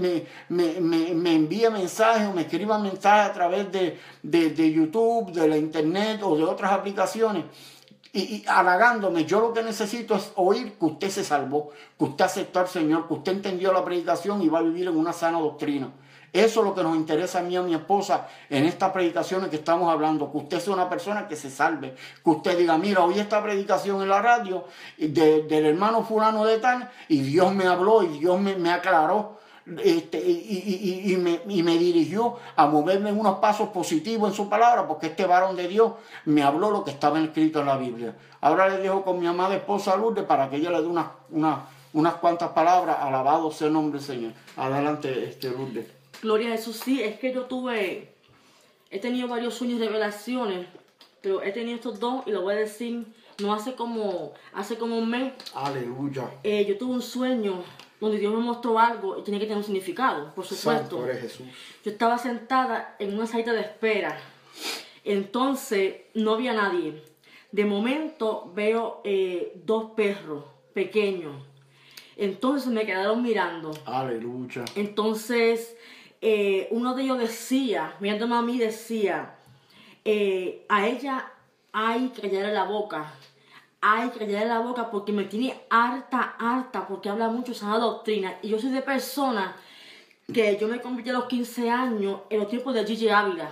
[0.48, 6.22] me, envíe mensajes o me escriba mensajes a través de, de, YouTube, de la internet
[6.24, 7.44] o de otras aplicaciones.
[8.14, 12.62] Y, halagándome, yo lo que necesito es oír que usted se salvó, que usted aceptó
[12.62, 15.92] al Señor, que usted entendió la predicación y va a vivir en una sana doctrina.
[16.38, 19.50] Eso es lo que nos interesa a mí y a mi esposa en estas predicaciones
[19.50, 23.04] que estamos hablando, que usted sea una persona que se salve, que usted diga, mira,
[23.04, 24.66] hoy esta predicación en la radio
[25.00, 29.38] del hermano fulano de tal, y Dios me habló y Dios me, aclaró.
[29.84, 34.88] Este, y, me, y, me, dirigió a moverme en unos pasos positivos en su palabra,
[34.88, 35.94] porque este varón de Dios
[36.26, 38.16] me habló lo que estaba escrito en la Biblia.
[38.42, 40.88] Ahora le dejo con mi amada esposa Lourdes para que ella le dé
[41.94, 42.98] unas cuantas palabras.
[43.02, 44.34] Alabado sea el nombre del Señor.
[44.56, 45.97] Adelante, este, Lourdes.
[46.22, 48.14] Gloria a Jesús, sí, es que yo tuve,
[48.90, 50.68] he tenido varios sueños, revelaciones,
[51.22, 53.06] pero he tenido estos dos y lo voy a decir,
[53.42, 55.34] no hace como, hace como un mes.
[55.54, 56.30] Aleluya.
[56.44, 57.64] Eh, yo tuve un sueño
[58.00, 61.06] donde Dios me mostró algo y tenía que tener un significado, por supuesto.
[61.06, 61.48] Jesús.
[61.84, 64.20] Yo estaba sentada en una salita de espera,
[65.04, 67.02] entonces no había nadie.
[67.52, 71.44] De momento veo eh, dos perros pequeños.
[72.18, 73.72] Entonces me quedaron mirando.
[73.86, 74.66] Aleluya.
[74.76, 75.78] Entonces
[76.22, 79.36] eh, uno de ellos decía, mirándome a mí, decía,
[80.04, 81.32] eh, a ella
[81.72, 83.14] hay que callarle la boca.
[83.82, 88.36] Hay que callarle la boca porque me tiene harta, harta, porque habla mucho esa doctrina.
[88.42, 89.56] Y yo soy de persona
[90.34, 93.50] que yo me convertí a los 15 años en los tiempos de Gigi Ávila.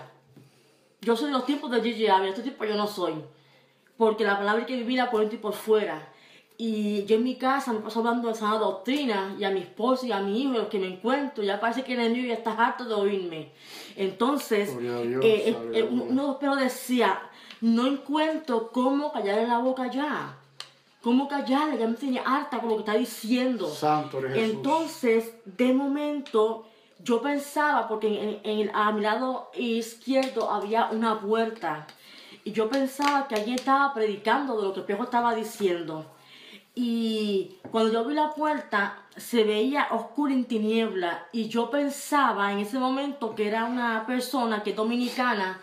[1.02, 3.14] Yo soy de los tiempos de Gigi Ávila, este tipo yo no soy.
[3.98, 6.10] Porque la palabra hay que vivirla por dentro y por fuera.
[6.58, 10.06] Y yo en mi casa me paso hablando de sana doctrina y a mi esposo
[10.06, 12.52] y a mi hijo, los que me encuentro, ya parece que el enemigo ya está
[12.52, 13.52] harto de oírme.
[13.98, 17.20] Entonces, eh, eh, eh, uno de los decía,
[17.60, 20.38] no encuentro cómo callarle la boca ya.
[21.02, 21.78] ¿Cómo callarle?
[21.78, 23.70] Ya me tenía harta con lo que está diciendo.
[23.70, 26.66] Santo Entonces, de momento,
[27.04, 31.86] yo pensaba, porque en, a mi lado izquierdo había una puerta.
[32.44, 36.06] Y yo pensaba que alguien estaba predicando de lo que el espejo estaba diciendo.
[36.76, 41.28] Y cuando yo vi la puerta, se veía oscura en tiniebla.
[41.32, 45.60] Y yo pensaba en ese momento que era una persona que es dominicana,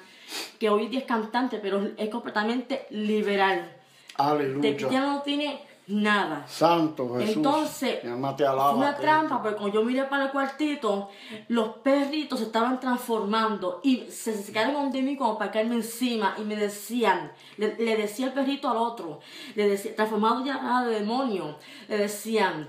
[0.58, 3.76] que hoy día es cantante, pero es completamente liberal.
[4.16, 4.70] Aleluya.
[4.70, 5.60] De cristiano no tiene
[5.92, 6.44] nada.
[6.46, 7.36] Santo Jesús.
[7.36, 9.00] Entonces, Mi alma te Fue una Cristo.
[9.02, 11.08] trampa, porque cuando yo miré para el cuartito,
[11.48, 16.42] los perritos se estaban transformando y se acercaron donde mí como para caerme encima y
[16.42, 19.20] me decían, le, le decía el perrito al otro,
[19.54, 21.56] le decía, transformado ya de demonio,
[21.88, 22.68] le decían,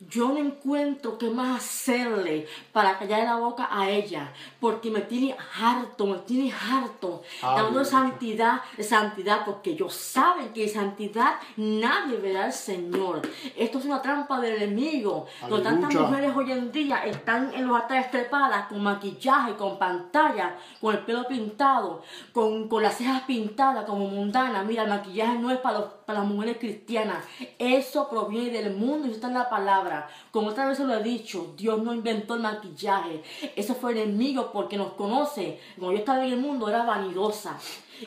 [0.00, 5.36] yo no encuentro qué más hacerle para callar la boca a ella, porque me tiene
[5.60, 7.84] harto, me tiene harto, dando Aleluya.
[7.84, 13.22] santidad, santidad, porque ellos saben que en santidad nadie verá al Señor.
[13.56, 17.76] Esto es una trampa del enemigo, donde tantas mujeres hoy en día están en los
[17.80, 23.84] altares trepadas con maquillaje, con pantalla, con el pelo pintado, con, con las cejas pintadas
[23.84, 24.62] como mundana.
[24.62, 27.24] Mira, el maquillaje no es para, los- para las mujeres cristianas,
[27.58, 29.87] eso proviene del mundo y eso está en la palabra.
[30.30, 33.22] Como otra vez se lo he dicho, Dios no inventó el maquillaje,
[33.56, 35.60] eso fue el enemigo porque nos conoce.
[35.76, 37.56] Cuando yo estaba en el mundo era vanidosa.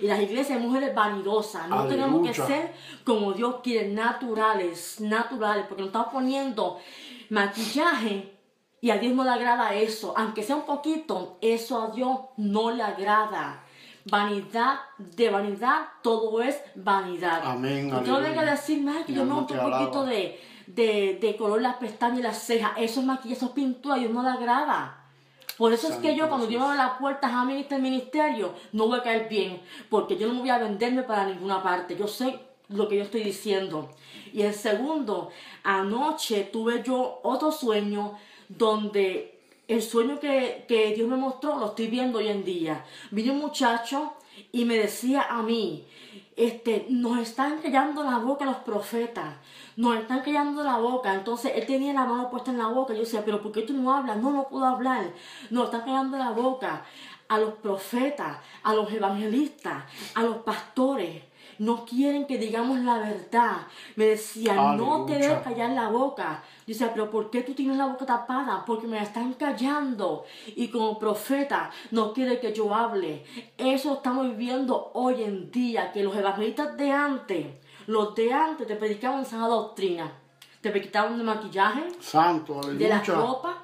[0.01, 1.67] Y las iglesias hay mujeres vanidosas.
[1.67, 2.45] No tenemos que Aleluya.
[2.47, 6.79] ser como Dios quiere, naturales, naturales, porque nos estamos poniendo
[7.29, 8.37] maquillaje
[8.79, 12.71] y a Dios no le agrada eso, aunque sea un poquito, eso a Dios no
[12.71, 13.63] le agrada.
[14.05, 17.41] Vanidad de vanidad, todo es vanidad.
[17.45, 18.19] Amén, Y no aleluya.
[18.29, 20.39] venga a decirme "Ay, que yo me un poquito de,
[20.75, 23.99] de, de color las pestañas y las cejas, eso es maquillaje, eso es pintura, a
[23.99, 24.97] Dios no le agrada.
[25.57, 26.47] Por eso es que yo cuando.
[26.47, 30.27] Dios abre las puertas a mí este ministerio, no voy a caer bien, porque yo
[30.27, 31.95] no me voy a venderme para ninguna parte.
[31.95, 33.91] Yo sé lo que yo estoy diciendo.
[34.34, 35.29] Y el segundo,
[35.63, 38.17] anoche tuve yo otro sueño
[38.49, 42.84] donde el sueño que, que Dios me mostró lo estoy viendo hoy en día.
[43.12, 44.13] Vino un muchacho
[44.51, 45.86] y me decía a mí,
[46.41, 49.36] este, nos están callando la boca los profetas,
[49.75, 51.13] nos están callando la boca.
[51.13, 52.93] Entonces él tenía la mano puesta en la boca.
[52.93, 54.17] Yo decía, pero ¿por qué tú no hablas?
[54.17, 55.12] No, no puedo hablar.
[55.51, 56.84] Nos están callando la boca
[57.27, 59.84] a los profetas, a los evangelistas,
[60.15, 61.21] a los pastores.
[61.59, 63.67] No quieren que digamos la verdad.
[63.95, 66.43] Me decía, no te debes callar la boca.
[66.65, 68.63] Decía, pero ¿por qué tú tienes la boca tapada?
[68.65, 70.25] Porque me la están callando.
[70.55, 73.25] Y como profeta no quiere que yo hable.
[73.57, 77.47] Eso estamos viviendo hoy en día, que los evangelistas de antes,
[77.87, 80.11] los de antes te predicaban sana doctrina.
[80.61, 83.63] Te predicaban de maquillaje, Santo, de la ropa,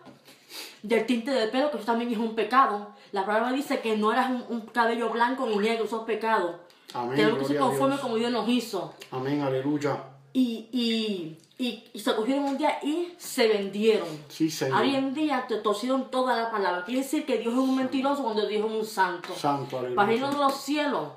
[0.82, 2.90] del tinte de pelo, que eso también es un pecado.
[3.12, 6.67] La palabra dice que no eras un, un cabello blanco ni negro, eso es pecado.
[6.94, 8.02] Amén, Tenemos que ser gloria a conforme Dios.
[8.02, 8.94] como Dios nos hizo.
[9.12, 10.04] Amén, aleluya.
[10.34, 14.08] Y, y, y, y se cogieron un día y se vendieron.
[14.30, 14.82] Sí, Señor.
[14.82, 16.84] Hoy en día te torcieron toda la palabra.
[16.86, 19.34] Quiere decir que Dios es un mentiroso cuando Dios es un santo.
[19.36, 19.96] Santo, aleluya.
[19.96, 21.10] Para reino de los cielos,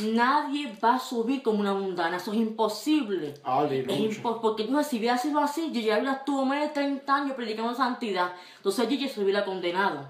[0.00, 2.16] nadie va a subir como una mundana.
[2.16, 3.34] Eso es imposible.
[3.44, 3.94] Aleluya.
[3.94, 7.74] Es impo- porque si hubiera sido así, Gigi Ávila estuvo más de 30 años predicando
[7.74, 8.32] santidad.
[8.56, 10.08] Entonces Gigi se hubiera condenado.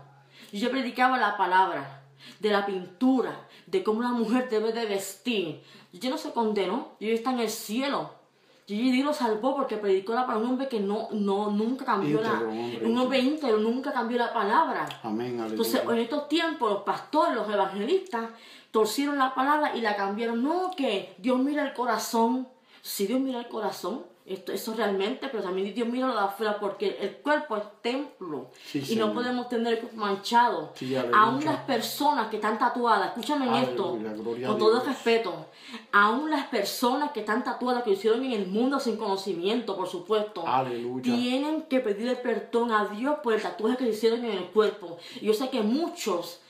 [0.53, 2.02] Yo predicaba la palabra,
[2.41, 5.63] de la pintura, de cómo una mujer debe de vestir.
[5.93, 8.23] Gigi no se condenó, Gigi está en el cielo.
[8.67, 10.45] Gigi Dios lo salvó porque predicó la palabra.
[10.47, 12.33] Un hombre que no, no, nunca cambió la...
[12.33, 14.89] Hombre Un hombre íntegro, nunca cambió la palabra.
[15.03, 15.39] Amén.
[15.41, 18.31] Entonces, en estos tiempos, los pastores, los evangelistas,
[18.71, 20.43] torcieron la palabra y la cambiaron.
[20.43, 22.49] No, que Dios mira el corazón.
[22.81, 26.59] Si Dios mira el corazón, esto, eso realmente, pero también Dios mira lo de afuera,
[26.61, 28.51] porque el cuerpo es templo.
[28.65, 29.09] Sí, y Señor.
[29.09, 30.73] no podemos tener el cuerpo manchado.
[30.75, 30.95] Sí.
[30.97, 33.99] Aún las personas que están tatuadas, escúchame en esto,
[34.47, 35.47] con todo el respeto.
[35.91, 40.47] Aún las personas que están tatuadas, que hicieron en el mundo sin conocimiento, por supuesto
[40.47, 41.03] Aleluya.
[41.03, 44.99] tienen que pedirle perdón a Dios por el tatuaje que hicieron en el cuerpo.
[45.21, 46.41] Y yo sé que muchos,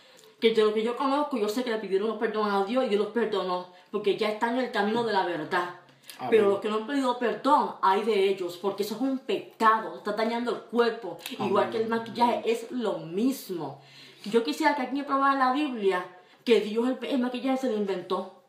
[0.41, 2.89] que de lo que yo conozco, yo sé que le pidieron perdón a Dios y
[2.89, 5.77] Dios los perdonó, porque ya están en el camino de la verdad.
[6.19, 6.31] Amén.
[6.31, 9.97] Pero los que no han pedido perdón, hay de ellos, porque eso es un pecado,
[9.97, 11.19] está dañando el cuerpo.
[11.31, 13.81] Igual que el maquillaje, es lo mismo.
[14.25, 16.07] Yo quisiera que alguien probara en la Biblia
[16.45, 18.43] que Dios el, el maquillaje se lo inventó.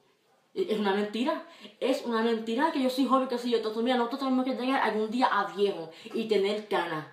[0.53, 1.47] Es una mentira,
[1.79, 3.57] es una mentira que yo soy joven, que soy yo.
[3.57, 7.07] Entonces, mira, nosotros tenemos que llegar algún día a viejo y tener ganas.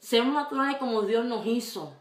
[0.00, 1.92] Seamos naturales como Dios nos hizo.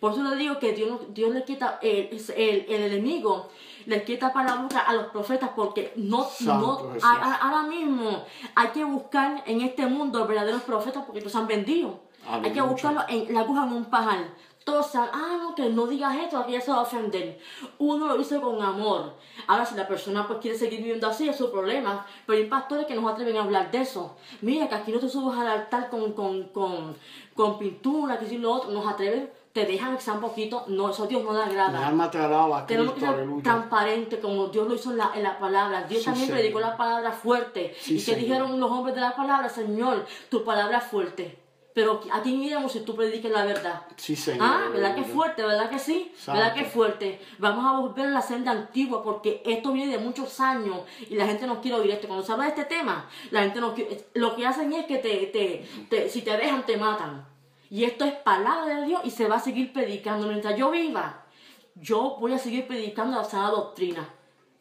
[0.00, 3.48] Por eso le digo que Dios, Dios le quita, el, el, el enemigo
[3.86, 7.62] le quita para la boca a los profetas porque no, Santo no a- a- ahora
[7.68, 12.00] mismo hay que buscar en este mundo verdaderos profetas porque los han vendido.
[12.30, 14.18] Hay que buscarlos en la aguja en un pajar.
[14.64, 17.38] Todos saben, ah, no, que no digas esto, que ya se va a ofender.
[17.78, 19.14] Uno lo dice con amor.
[19.46, 22.04] Ahora, si la persona pues quiere seguir viviendo así, es su problema.
[22.26, 24.14] Pero hay pastores que no se atreven a hablar de eso.
[24.42, 26.94] Mira, que aquí no te subas al altar con, con, con,
[27.34, 28.70] con pintura, que si lo otro.
[28.70, 30.64] Nos atreven, te dejan que sea un poquito.
[30.68, 31.86] No, eso a Dios no le agrada.
[31.88, 33.42] alma te alaba, Tenemos que ser aleluya.
[33.42, 35.82] transparentes como Dios lo hizo en la, en la palabra.
[35.84, 36.40] Dios Sí, también Señor.
[36.40, 37.74] predicó la palabra fuerte.
[37.80, 39.48] Sí, ¿Y que dijeron los hombres de la palabra?
[39.48, 41.38] Señor, tu palabra es fuerte.
[41.74, 43.82] Pero ¿a quién iremos si tú prediques la verdad?
[43.96, 44.44] Sí, Señor.
[44.48, 45.42] Ah, ¿verdad que es fuerte?
[45.44, 46.12] ¿Verdad que sí?
[46.26, 47.20] ¿Verdad que es fuerte?
[47.38, 51.24] Vamos a volver a la senda antigua porque esto viene de muchos años y la
[51.26, 52.08] gente no quiere oír esto.
[52.08, 54.06] Cuando se habla de este tema, la gente no quiere...
[54.14, 57.24] Lo que hacen es que te, te, te- si te dejan, te matan.
[57.70, 60.26] Y esto es palabra de Dios y se va a seguir predicando.
[60.26, 61.24] Mientras yo viva,
[61.74, 64.08] yo voy a seguir predicando la sana doctrina.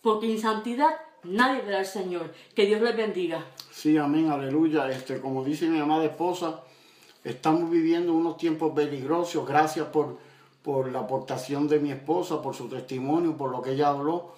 [0.01, 0.89] Porque en santidad
[1.23, 2.33] nadie verá al Señor.
[2.53, 3.45] Que Dios les bendiga.
[3.71, 4.89] Sí, amén, aleluya.
[4.89, 6.63] Este, como dice mi amada esposa,
[7.23, 9.47] estamos viviendo unos tiempos peligrosos.
[9.47, 10.17] Gracias por,
[10.61, 14.33] por la aportación de mi esposa, por su testimonio, por lo que ella habló,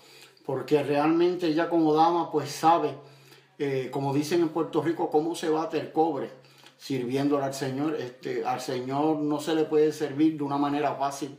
[0.45, 2.93] porque realmente ella como dama pues sabe,
[3.57, 6.29] eh, como dicen en Puerto Rico, cómo se bate el cobre
[6.79, 7.95] sirviéndole al Señor.
[7.99, 11.37] Este, al Señor no se le puede servir de una manera fácil.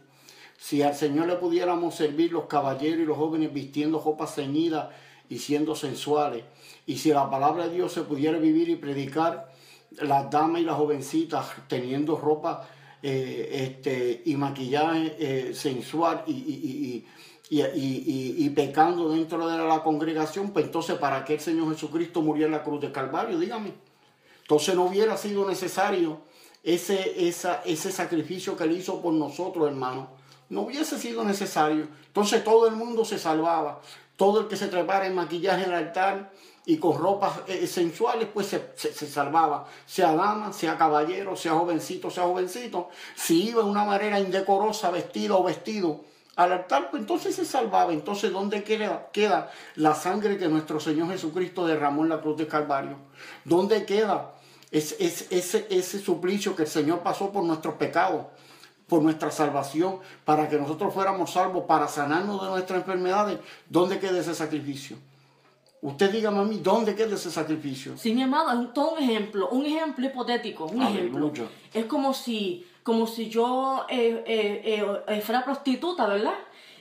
[0.57, 4.91] Si al Señor le pudiéramos servir los caballeros y los jóvenes vistiendo ropas ceñidas
[5.29, 6.45] y siendo sensuales,
[6.87, 9.51] y si la palabra de Dios se pudiera vivir y predicar,
[10.03, 12.69] las damas y las jovencitas teniendo ropa
[13.03, 17.07] eh, este, y maquillaje eh, sensual y, y-
[17.51, 22.47] y- y- pecando dentro de la congregación, pues entonces para qué el Señor Jesucristo murió
[22.47, 23.73] en la cruz de Calvario, dígame.
[24.51, 26.19] Entonces no hubiera sido necesario
[26.65, 30.09] ese, ese sacrificio que él hizo por nosotros, hermano.
[30.49, 31.87] No hubiese sido necesario.
[32.09, 33.81] Entonces todo el mundo se salvaba.
[34.17, 36.33] Todo el que se trepara en maquillaje en el altar
[36.67, 39.69] y con ropas eh, sensuales, pues se, se- se salvaba.
[39.87, 42.89] Sea dama, sea caballero, sea jovencito, sea jovencito.
[43.15, 46.01] Si iba de una manera indecorosa, vestido o vestido
[46.35, 47.93] al altar, pues entonces se salvaba.
[47.93, 52.49] Entonces, ¿dónde queda, queda la sangre que nuestro Señor Jesucristo derramó en la cruz de
[52.49, 52.97] Calvario?
[53.45, 54.33] ¿Dónde queda
[54.71, 58.27] ese, ese, ese, ese suplicio que el Señor pasó por nuestros pecados?
[58.91, 64.19] por nuestra salvación, para que nosotros fuéramos salvos, para sanarnos de nuestras enfermedades, ¿dónde queda
[64.19, 64.97] ese sacrificio?
[65.81, 67.97] Usted dígame a mí, ¿dónde queda ese sacrificio?
[67.97, 71.33] Sí, mi amado, es todo un ejemplo, un ejemplo hipotético, un ejemplo.
[71.73, 76.35] Es como si, como si yo eh, eh, eh, fuera prostituta, ¿verdad?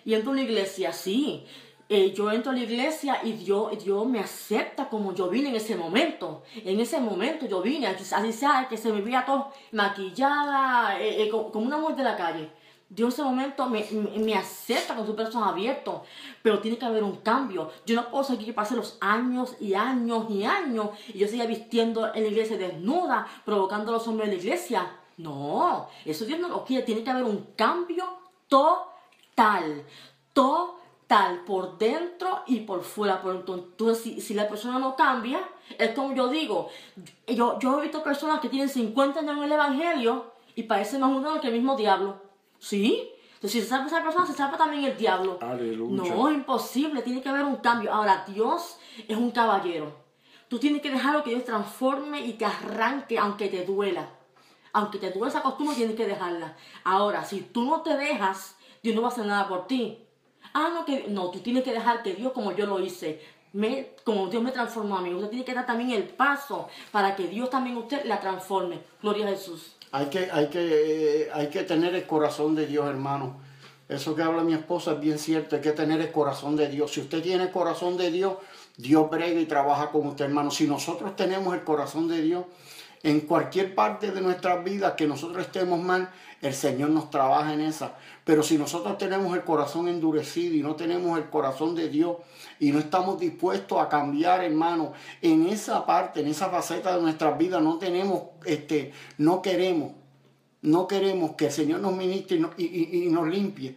[0.04, 1.46] Y entro a una iglesia, sí.
[1.92, 5.56] Eh, yo entro a la iglesia y Dios, Dios me acepta como yo vine en
[5.56, 6.44] ese momento.
[6.64, 11.30] En ese momento yo vine, así sea que se me veía todo maquillada, eh, eh,
[11.30, 12.52] como, una mujer de la calle.
[12.90, 16.02] Dios en ese momento me, me, me acepta con sus brazos abiertos,
[16.44, 17.72] pero tiene que haber un cambio.
[17.88, 21.48] Yo no puedo seguir que pasen los años y años y años y yo siga
[21.48, 24.96] vistiendo en la iglesia desnuda, provocando a los hombres de la iglesia.
[25.18, 26.86] No, eso Dios no lo quiere.
[26.86, 28.06] Tiene que haber un cambio
[28.48, 29.84] total,
[30.34, 30.79] total,
[31.45, 33.22] por dentro y por fuera.
[33.22, 35.39] Por ento- Entonces, si, si la persona no cambia,
[35.78, 36.70] es como yo digo,
[37.28, 41.10] yo, yo he visto personas que tienen 50 años en el Evangelio y parecen más
[41.10, 42.22] humanos que el mismo diablo.
[42.60, 43.10] ¿Sí?
[43.36, 45.38] Entonces, si se salva esa persona, se salva también el diablo.
[45.41, 46.14] Aleluya.
[46.14, 47.93] No, es imposible, tiene que haber un cambio.
[47.93, 49.93] Ahora, Dios es un caballero.
[50.49, 54.10] Tú tienes que dejarlo que Dios transforme y te arranque, aunque te duela.
[54.74, 56.55] Aunque te duele esa costumbre, tienes que dejarla.
[56.84, 60.05] Ahora, si tú no te dejas, Dios no va a hacer nada por ti.
[60.62, 63.22] Ah, no, tú tienes que dejar que Dios, como yo lo hice,
[64.03, 67.28] como Dios me transformó a mí, usted tiene que dar también el paso para que
[67.28, 68.82] Dios también usted la transforme.
[69.01, 69.78] Gloria a Jesús.
[69.93, 73.38] Hay que, hay, que, eh, hay que tener el corazón de Dios, hermano.
[73.88, 76.91] Eso que habla mi esposa es bien cierto, hay que tener el corazón de Dios.
[76.91, 78.34] Si usted tiene el corazón de Dios,
[78.76, 80.51] Dios brega y trabaja con usted, hermano.
[80.51, 82.43] Si nosotros tenemos el corazón de Dios,
[83.01, 86.12] en cualquier parte de nuestras vidas que nosotros estemos mal,
[86.42, 87.96] el Señor nos trabaja en esa.
[88.24, 92.18] Pero si nosotros tenemos el corazón endurecido y no tenemos el corazón de Dios
[92.60, 97.38] y no estamos dispuestos a cambiar, hermano, en esa parte, en esa faceta de nuestras
[97.38, 99.94] vidas, no tenemos, este, no queremos,
[100.62, 103.76] no queremos que el Señor nos ministre y, y- nos limpie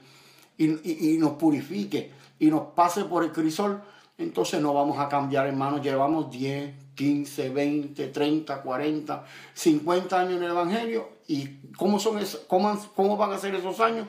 [0.58, 3.82] y nos purifique y nos pase por el crisol,
[4.18, 5.80] entonces no vamos a cambiar, hermano.
[5.82, 11.08] Llevamos 10, 15, 20, 30, 40, 50 años en el Evangelio.
[11.34, 14.06] ¿Y cómo, son esos- cómo, cómo van a ser esos años?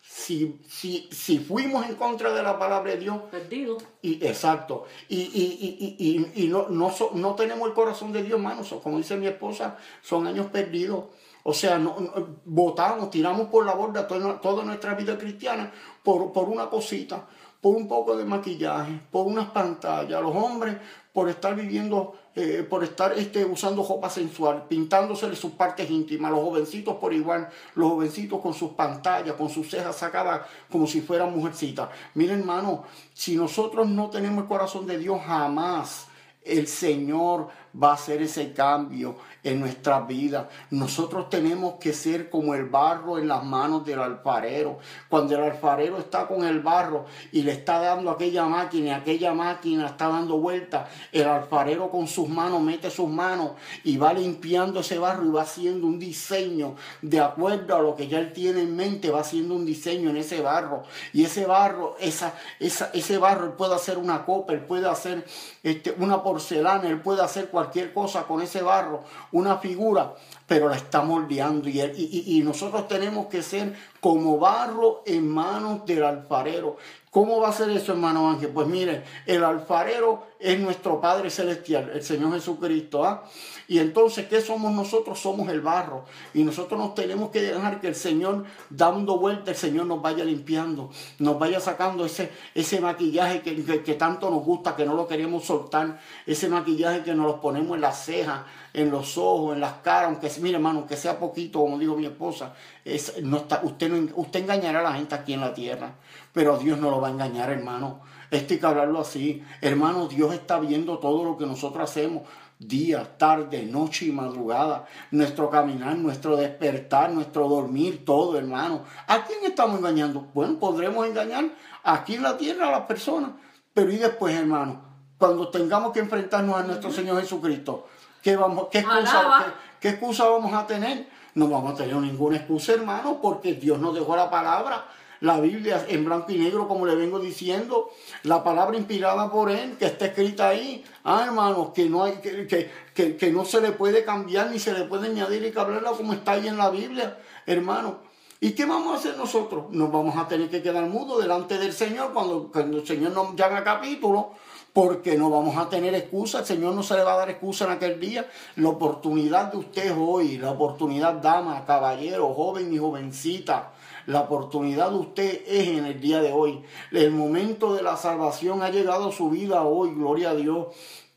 [0.00, 3.76] Si, si, si fuimos en contra de la palabra de Dios, Perdido.
[4.02, 4.86] y, exacto.
[5.08, 8.38] Y, y, y, y, y- y no, no, so- no tenemos el corazón de Dios,
[8.38, 8.64] hermano.
[8.64, 11.04] So- como dice mi esposa, son años perdidos.
[11.44, 16.32] O sea, no, no- votamos, tiramos por la borda toda, toda nuestra vida cristiana por,
[16.32, 17.26] por una cosita,
[17.60, 20.20] por un poco de maquillaje, por unas pantallas.
[20.22, 20.76] Los hombres
[21.18, 26.30] por estar viviendo, eh, por estar este, usando ropa sensual, pintándose sus partes íntimas.
[26.30, 31.00] Los jovencitos por igual, los jovencitos con sus pantallas, con sus cejas sacadas como si
[31.00, 31.88] fueran mujercitas.
[32.14, 36.06] Mira, hermano, si nosotros no tenemos el corazón de Dios, jamás
[36.44, 37.48] el Señor
[37.80, 40.46] va a hacer ese cambio en nuestras vidas.
[40.70, 44.78] Nosotros tenemos que ser como el barro en las manos del alfarero.
[45.08, 49.34] Cuando el alfarero está con el barro y le está dando aquella máquina y aquella
[49.34, 53.52] máquina está dando vuelta, el alfarero con sus manos mete sus manos
[53.84, 58.08] y va limpiando ese barro y va haciendo un diseño de acuerdo a lo que
[58.08, 60.82] ya él tiene en mente, va haciendo un diseño en ese barro.
[61.12, 65.24] Y ese barro, esa, esa, ese barro, puede hacer una copa, él puede hacer
[65.62, 69.02] este, una porcelana, él puede hacer cualquier cosa con ese barro
[69.32, 70.14] una figura,
[70.46, 71.68] pero la está moldeando.
[71.68, 76.76] Y, y, y, nosotros tenemos que ser como barro en manos del alfarero.
[77.10, 78.50] ¿Cómo va a ser eso, hermano Ángel?
[78.50, 83.04] Pues mire, el alfarero es nuestro Padre Celestial, el Señor Jesucristo.
[83.04, 83.24] ¿ah?
[83.70, 85.20] Y entonces, ¿qué somos nosotros?
[85.20, 86.06] Somos el barro.
[86.32, 90.24] Y nosotros nos tenemos que dejar que el Señor, dando vuelta, el Señor nos vaya
[90.24, 95.06] limpiando, nos vaya sacando ese, ese maquillaje que, que, tanto nos gusta, que no lo
[95.06, 98.40] queremos soltar, ese maquillaje que nos lo ponemos en las cejas,
[98.72, 102.06] en los ojos, en las caras, aunque, mire hermano, que sea poquito, como dijo mi
[102.06, 102.54] esposa,
[102.86, 105.92] es, no está, usted, no, usted engañará a la gente aquí en la tierra,
[106.32, 108.00] pero Dios no lo va a engañar, hermano.
[108.30, 109.42] Esto hay que hablarlo así.
[109.62, 112.24] Hermano, Dios está viendo todo lo que nosotros hacemos
[112.58, 118.82] día, tarde, noche y madrugada, nuestro caminar, nuestro despertar, nuestro dormir, todo, hermano.
[119.06, 120.26] ¿A quién estamos engañando?
[120.34, 121.44] Bueno, podremos engañar
[121.84, 123.30] aquí en la tierra a las personas,
[123.72, 124.82] pero y después, hermano,
[125.18, 127.86] cuando tengamos que enfrentarnos a nuestro Señor Jesucristo,
[128.22, 131.08] ¿qué, vamos, qué, excusa, qué excusa vamos a tener?
[131.34, 134.84] No vamos a tener ninguna excusa, hermano, porque Dios nos dejó la palabra
[135.20, 137.90] la Biblia en blanco y negro, como le vengo diciendo,
[138.22, 142.70] la palabra inspirada por él, que está escrita ahí, ah, hermanos, que no, hay, que,
[142.94, 146.12] que, que, no se le puede cambiar ni se le puede añadir y hablarla como
[146.12, 148.08] está ahí en la Biblia, hermano.
[148.40, 149.64] ¿Y qué vamos a hacer nosotros?
[149.70, 153.34] Nos vamos a tener que quedar mudos delante del Señor cuando, cuando el Señor nos
[153.34, 154.30] llame a capítulo,
[154.72, 157.64] porque no vamos a tener excusa, el Señor no se le va a dar excusa
[157.64, 158.30] en aquel día.
[158.54, 163.72] La oportunidad de usted hoy, la oportunidad dama, caballero, joven y jovencita,
[164.08, 166.62] la oportunidad de usted es en el día de hoy.
[166.92, 170.68] El momento de la salvación ha llegado a su vida hoy, gloria a Dios.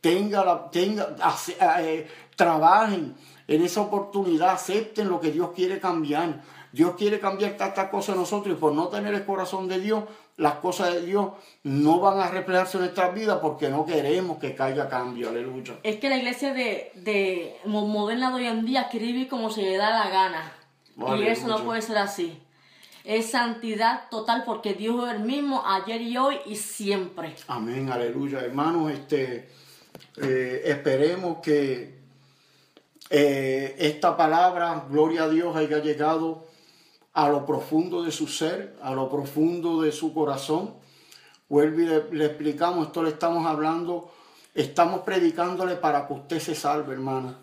[0.02, 1.16] Tenga la, tenga,
[1.80, 3.16] eh, trabajen
[3.48, 6.42] en esa oportunidad, acepten lo que Dios quiere cambiar.
[6.74, 10.04] Dios quiere cambiar tantas cosas en nosotros y por no tener el corazón de Dios,
[10.36, 11.30] las cosas de Dios
[11.64, 15.30] no van a reflejarse en nuestras vidas porque no queremos que caiga cambio.
[15.30, 15.76] Aleluya.
[15.84, 19.62] Es que la iglesia de, de moderna de hoy en día quiere vivir como se
[19.62, 20.52] le da la gana.
[21.18, 22.38] Y eso no puede ser así
[23.04, 27.36] es santidad total porque Dios es el mismo ayer y hoy y siempre.
[27.48, 28.40] Amén, aleluya.
[28.40, 29.50] Hermanos, este,
[30.18, 32.00] eh, esperemos que
[33.10, 36.48] eh, esta palabra, gloria a Dios, haya llegado
[37.14, 40.76] a lo profundo de su ser, a lo profundo de su corazón.
[41.50, 44.12] Vuelve y le, explicamos, esto le estamos hablando,
[44.56, 47.38] estamos predicándole para que usted se salve, hermana.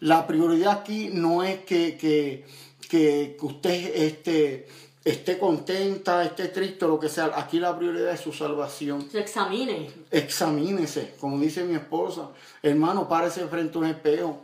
[0.00, 2.46] La prioridad aquí no es que, que,
[2.88, 4.66] que, que usted este,
[5.04, 7.32] esté contenta, esté triste, lo que sea.
[7.36, 9.08] Aquí la prioridad es su salvación.
[9.10, 9.90] Se examine.
[10.10, 12.28] Examínese, como dice mi esposa.
[12.62, 14.40] Hermano, párese frente a un espejo.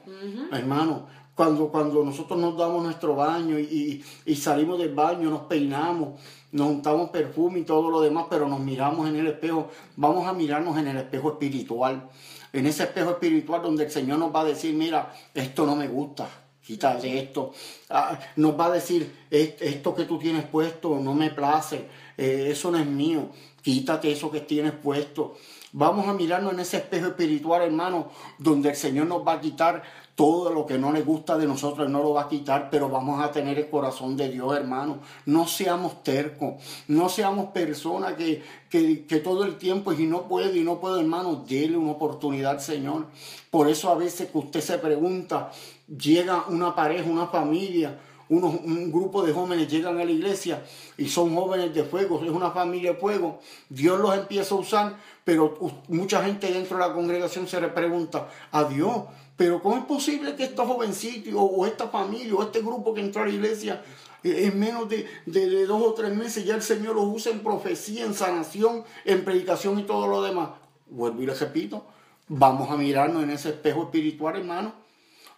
[0.52, 6.20] Hermano, cuando, cuando nosotros nos damos nuestro baño y, y, salimos del baño, nos peinamos,
[6.50, 10.32] nos untamos perfume y todo lo demás, pero nos miramos en el espejo, vamos a
[10.32, 12.08] mirarnos en el espejo espiritual.
[12.52, 15.86] En ese espejo espiritual donde el Señor nos va a decir, mira, esto no me
[15.86, 16.28] gusta,
[16.68, 17.52] quítate esto.
[17.88, 21.86] Ah, nos va a decir, esto que tú tienes puesto no me place,
[22.18, 23.30] eh, eso no es mío,
[23.62, 25.34] quítate eso que tienes puesto.
[25.72, 29.82] Vamos a mirarnos en ese espejo espiritual, hermano, donde el Señor nos va a quitar
[30.14, 33.22] todo lo que no le gusta de nosotros, no lo va a quitar, pero vamos
[33.22, 34.98] a tener el corazón de Dios, hermano.
[35.24, 36.54] No seamos tercos,
[36.88, 41.44] no seamos personas que, que, todo el tiempo, y no puede, y no puede, hermano,
[41.48, 43.06] déle una oportunidad Señor.
[43.50, 45.50] Por eso a veces que usted se pregunta,
[45.96, 50.62] llega una pareja, una familia, un grupo de jóvenes llegan a la iglesia
[50.98, 54.96] y son jóvenes de fuego, es una familia de fuego, Dios los empieza a usar,
[55.24, 55.58] pero
[55.88, 59.04] mucha gente dentro de la congregación se le pregunta a Dios,
[59.36, 63.22] pero ¿cómo es posible que estos jovencitos o, esta familia o este grupo que entró
[63.22, 63.82] a la iglesia
[64.22, 67.40] eh, en menos de, de, dos o tres meses ya el Señor los usa en
[67.40, 70.50] profecía, en sanación, en predicación y todo lo demás?
[70.90, 71.86] Vuelvo y les repito,
[72.26, 74.87] vamos a mirarnos en ese espejo espiritual, hermano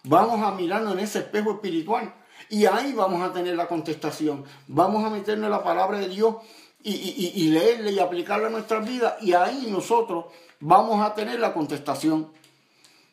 [0.03, 2.13] Vamos a mirarnos en ese espejo espiritual
[2.49, 4.43] y ahí vamos a tener la contestación.
[4.67, 6.35] Vamos a meternos en la palabra de Dios
[6.83, 10.25] y, y, y leerla y aplicarla a nuestras vidas y ahí nosotros
[10.59, 12.29] vamos a tener la contestación.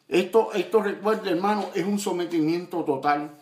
[0.09, 3.33] Esto, esto recuerda, hermano, es un sometimiento total.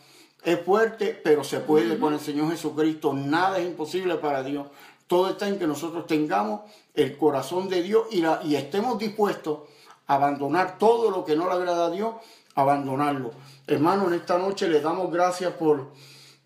[0.42, 3.12] Es fuerte, pero se puede con el Señor Jesucristo.
[3.12, 4.66] Nada es imposible para Dios.
[5.06, 6.62] Todo está en que nosotros tengamos
[6.94, 9.60] el corazón de Dios y, la, y estemos dispuestos
[10.08, 12.14] abandonar todo lo que no le agrada a Dios,
[12.56, 13.30] abandonarlo.
[13.66, 15.92] Hermano, en esta noche le damos gracias por,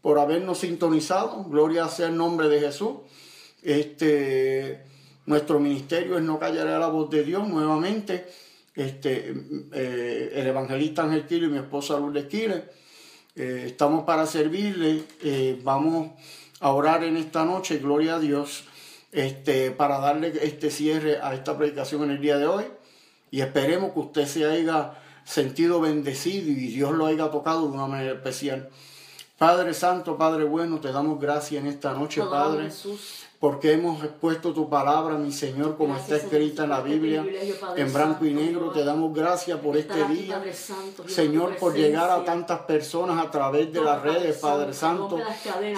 [0.02, 1.44] por habernos sintonizado.
[1.44, 2.98] Gloria sea el nombre de Jesús.
[3.62, 4.84] Este,
[5.26, 8.26] nuestro ministerio es no callar a la voz de Dios nuevamente.
[8.74, 9.34] Este,
[9.72, 12.62] eh, el evangelista Ángel y mi esposa Lourdes Quiles.
[13.36, 15.04] Eh, estamos para servirle.
[15.22, 16.11] Eh, vamos
[16.58, 18.64] a orar en esta noche, gloria a Dios,
[19.12, 22.64] este, para darle este cierre a esta predicación en el día de hoy.
[23.30, 27.86] Y esperemos que usted se haya sentido bendecido y Dios lo haya tocado de una
[27.86, 28.68] manera especial.
[29.38, 32.64] Padre Santo, Padre bueno, te damos gracias en esta noche, Padre.
[32.64, 37.24] Jesús porque hemos expuesto tu palabra, mi Señor, como está escrita en la Biblia,
[37.74, 38.70] en blanco y negro.
[38.70, 40.45] Te damos gracias por este día,
[41.07, 45.18] Señor, por llegar a tantas personas a través de las redes, Padre Santo.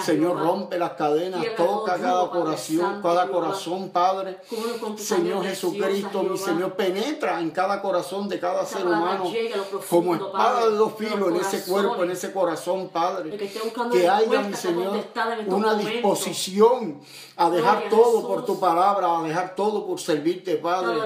[0.03, 4.39] Señor, rompe las cadenas, toca cada corazón, cada corazón, Padre.
[4.97, 9.23] Señor Jesucristo, mi Señor, penetra en cada corazón de cada ser humano
[9.89, 13.37] como espada de dos filos en ese cuerpo, en ese corazón, Padre.
[13.89, 15.01] Que haya, mi Señor,
[15.47, 16.99] una disposición
[17.37, 20.99] a dejar todo por tu palabra, a dejar todo por servirte, Padre.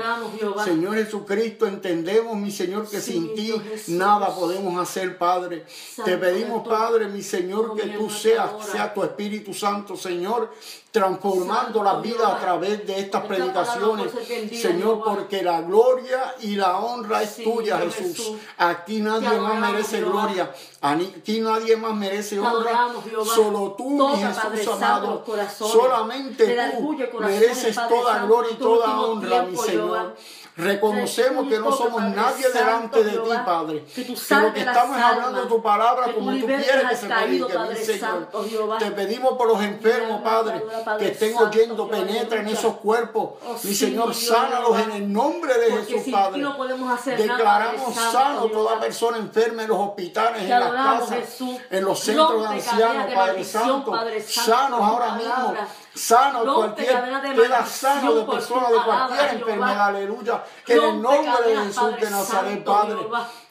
[0.64, 3.54] Señor Jesucristo, entendemos, mi Señor, que sin ti
[3.88, 5.66] nada podemos hacer, Padre.
[6.04, 10.52] Te pedimos, Padre, mi Señor, que tú seas, sea tu Espíritu Santo, Señor,
[10.91, 14.11] transformando la vida a través de estas predicaciones,
[14.59, 18.33] Señor, porque la gloria y la honra es tuya, Jesús.
[18.57, 22.89] Aquí nadie más merece gloria, aquí nadie más merece honra,
[23.35, 25.23] solo tú, mi Jesús amado,
[25.55, 30.15] solamente tú mereces toda gloria y toda honra, mi Señor.
[30.58, 33.86] Reconocemos que no somos nadie delante de ti, Padre.
[33.93, 38.28] Que lo que estamos hablando de tu palabra como tú quieres que se predique, Señor.
[38.80, 40.64] Te pedimos por los enfermos, Padre,
[40.97, 43.34] que estén oyendo, penetra en esos cuerpos.
[43.45, 46.43] Oh, mi Señor, sánalos en el nombre de Jesús, Padre.
[47.18, 52.47] Declaramos sano toda persona enferma en los hospitales, en las casas, en los centros de
[52.47, 53.93] ancianos, Padre Santo.
[54.28, 55.53] Sanos ahora mismo
[55.98, 56.88] sano, cualquier,
[57.36, 60.43] queda sano de personas de cualquier enfermedad, aleluya.
[60.66, 62.98] Que en el nombre de Jesús de Nazaret, Padre,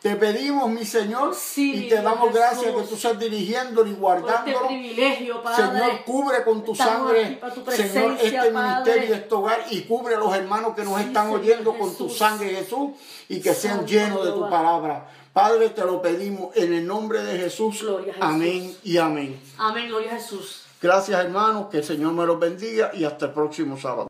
[0.01, 4.69] te pedimos, mi Señor, y te damos gracias que tú estás dirigiendo y guardándolo.
[4.69, 7.41] Señor, cubre con tu sangre,
[7.71, 11.77] Señor, este ministerio y este hogar y cubre a los hermanos que nos están oyendo
[11.77, 12.91] con tu sangre, Jesús,
[13.29, 15.09] y que sean llenos de tu palabra.
[15.33, 17.85] Padre, te lo pedimos en el nombre de Jesús.
[18.21, 19.39] Amén y amén.
[19.59, 20.66] Amén, gloria a Jesús.
[20.87, 24.05] Gracias hermanos, que el Señor me los bendiga y hasta el próximo sábado.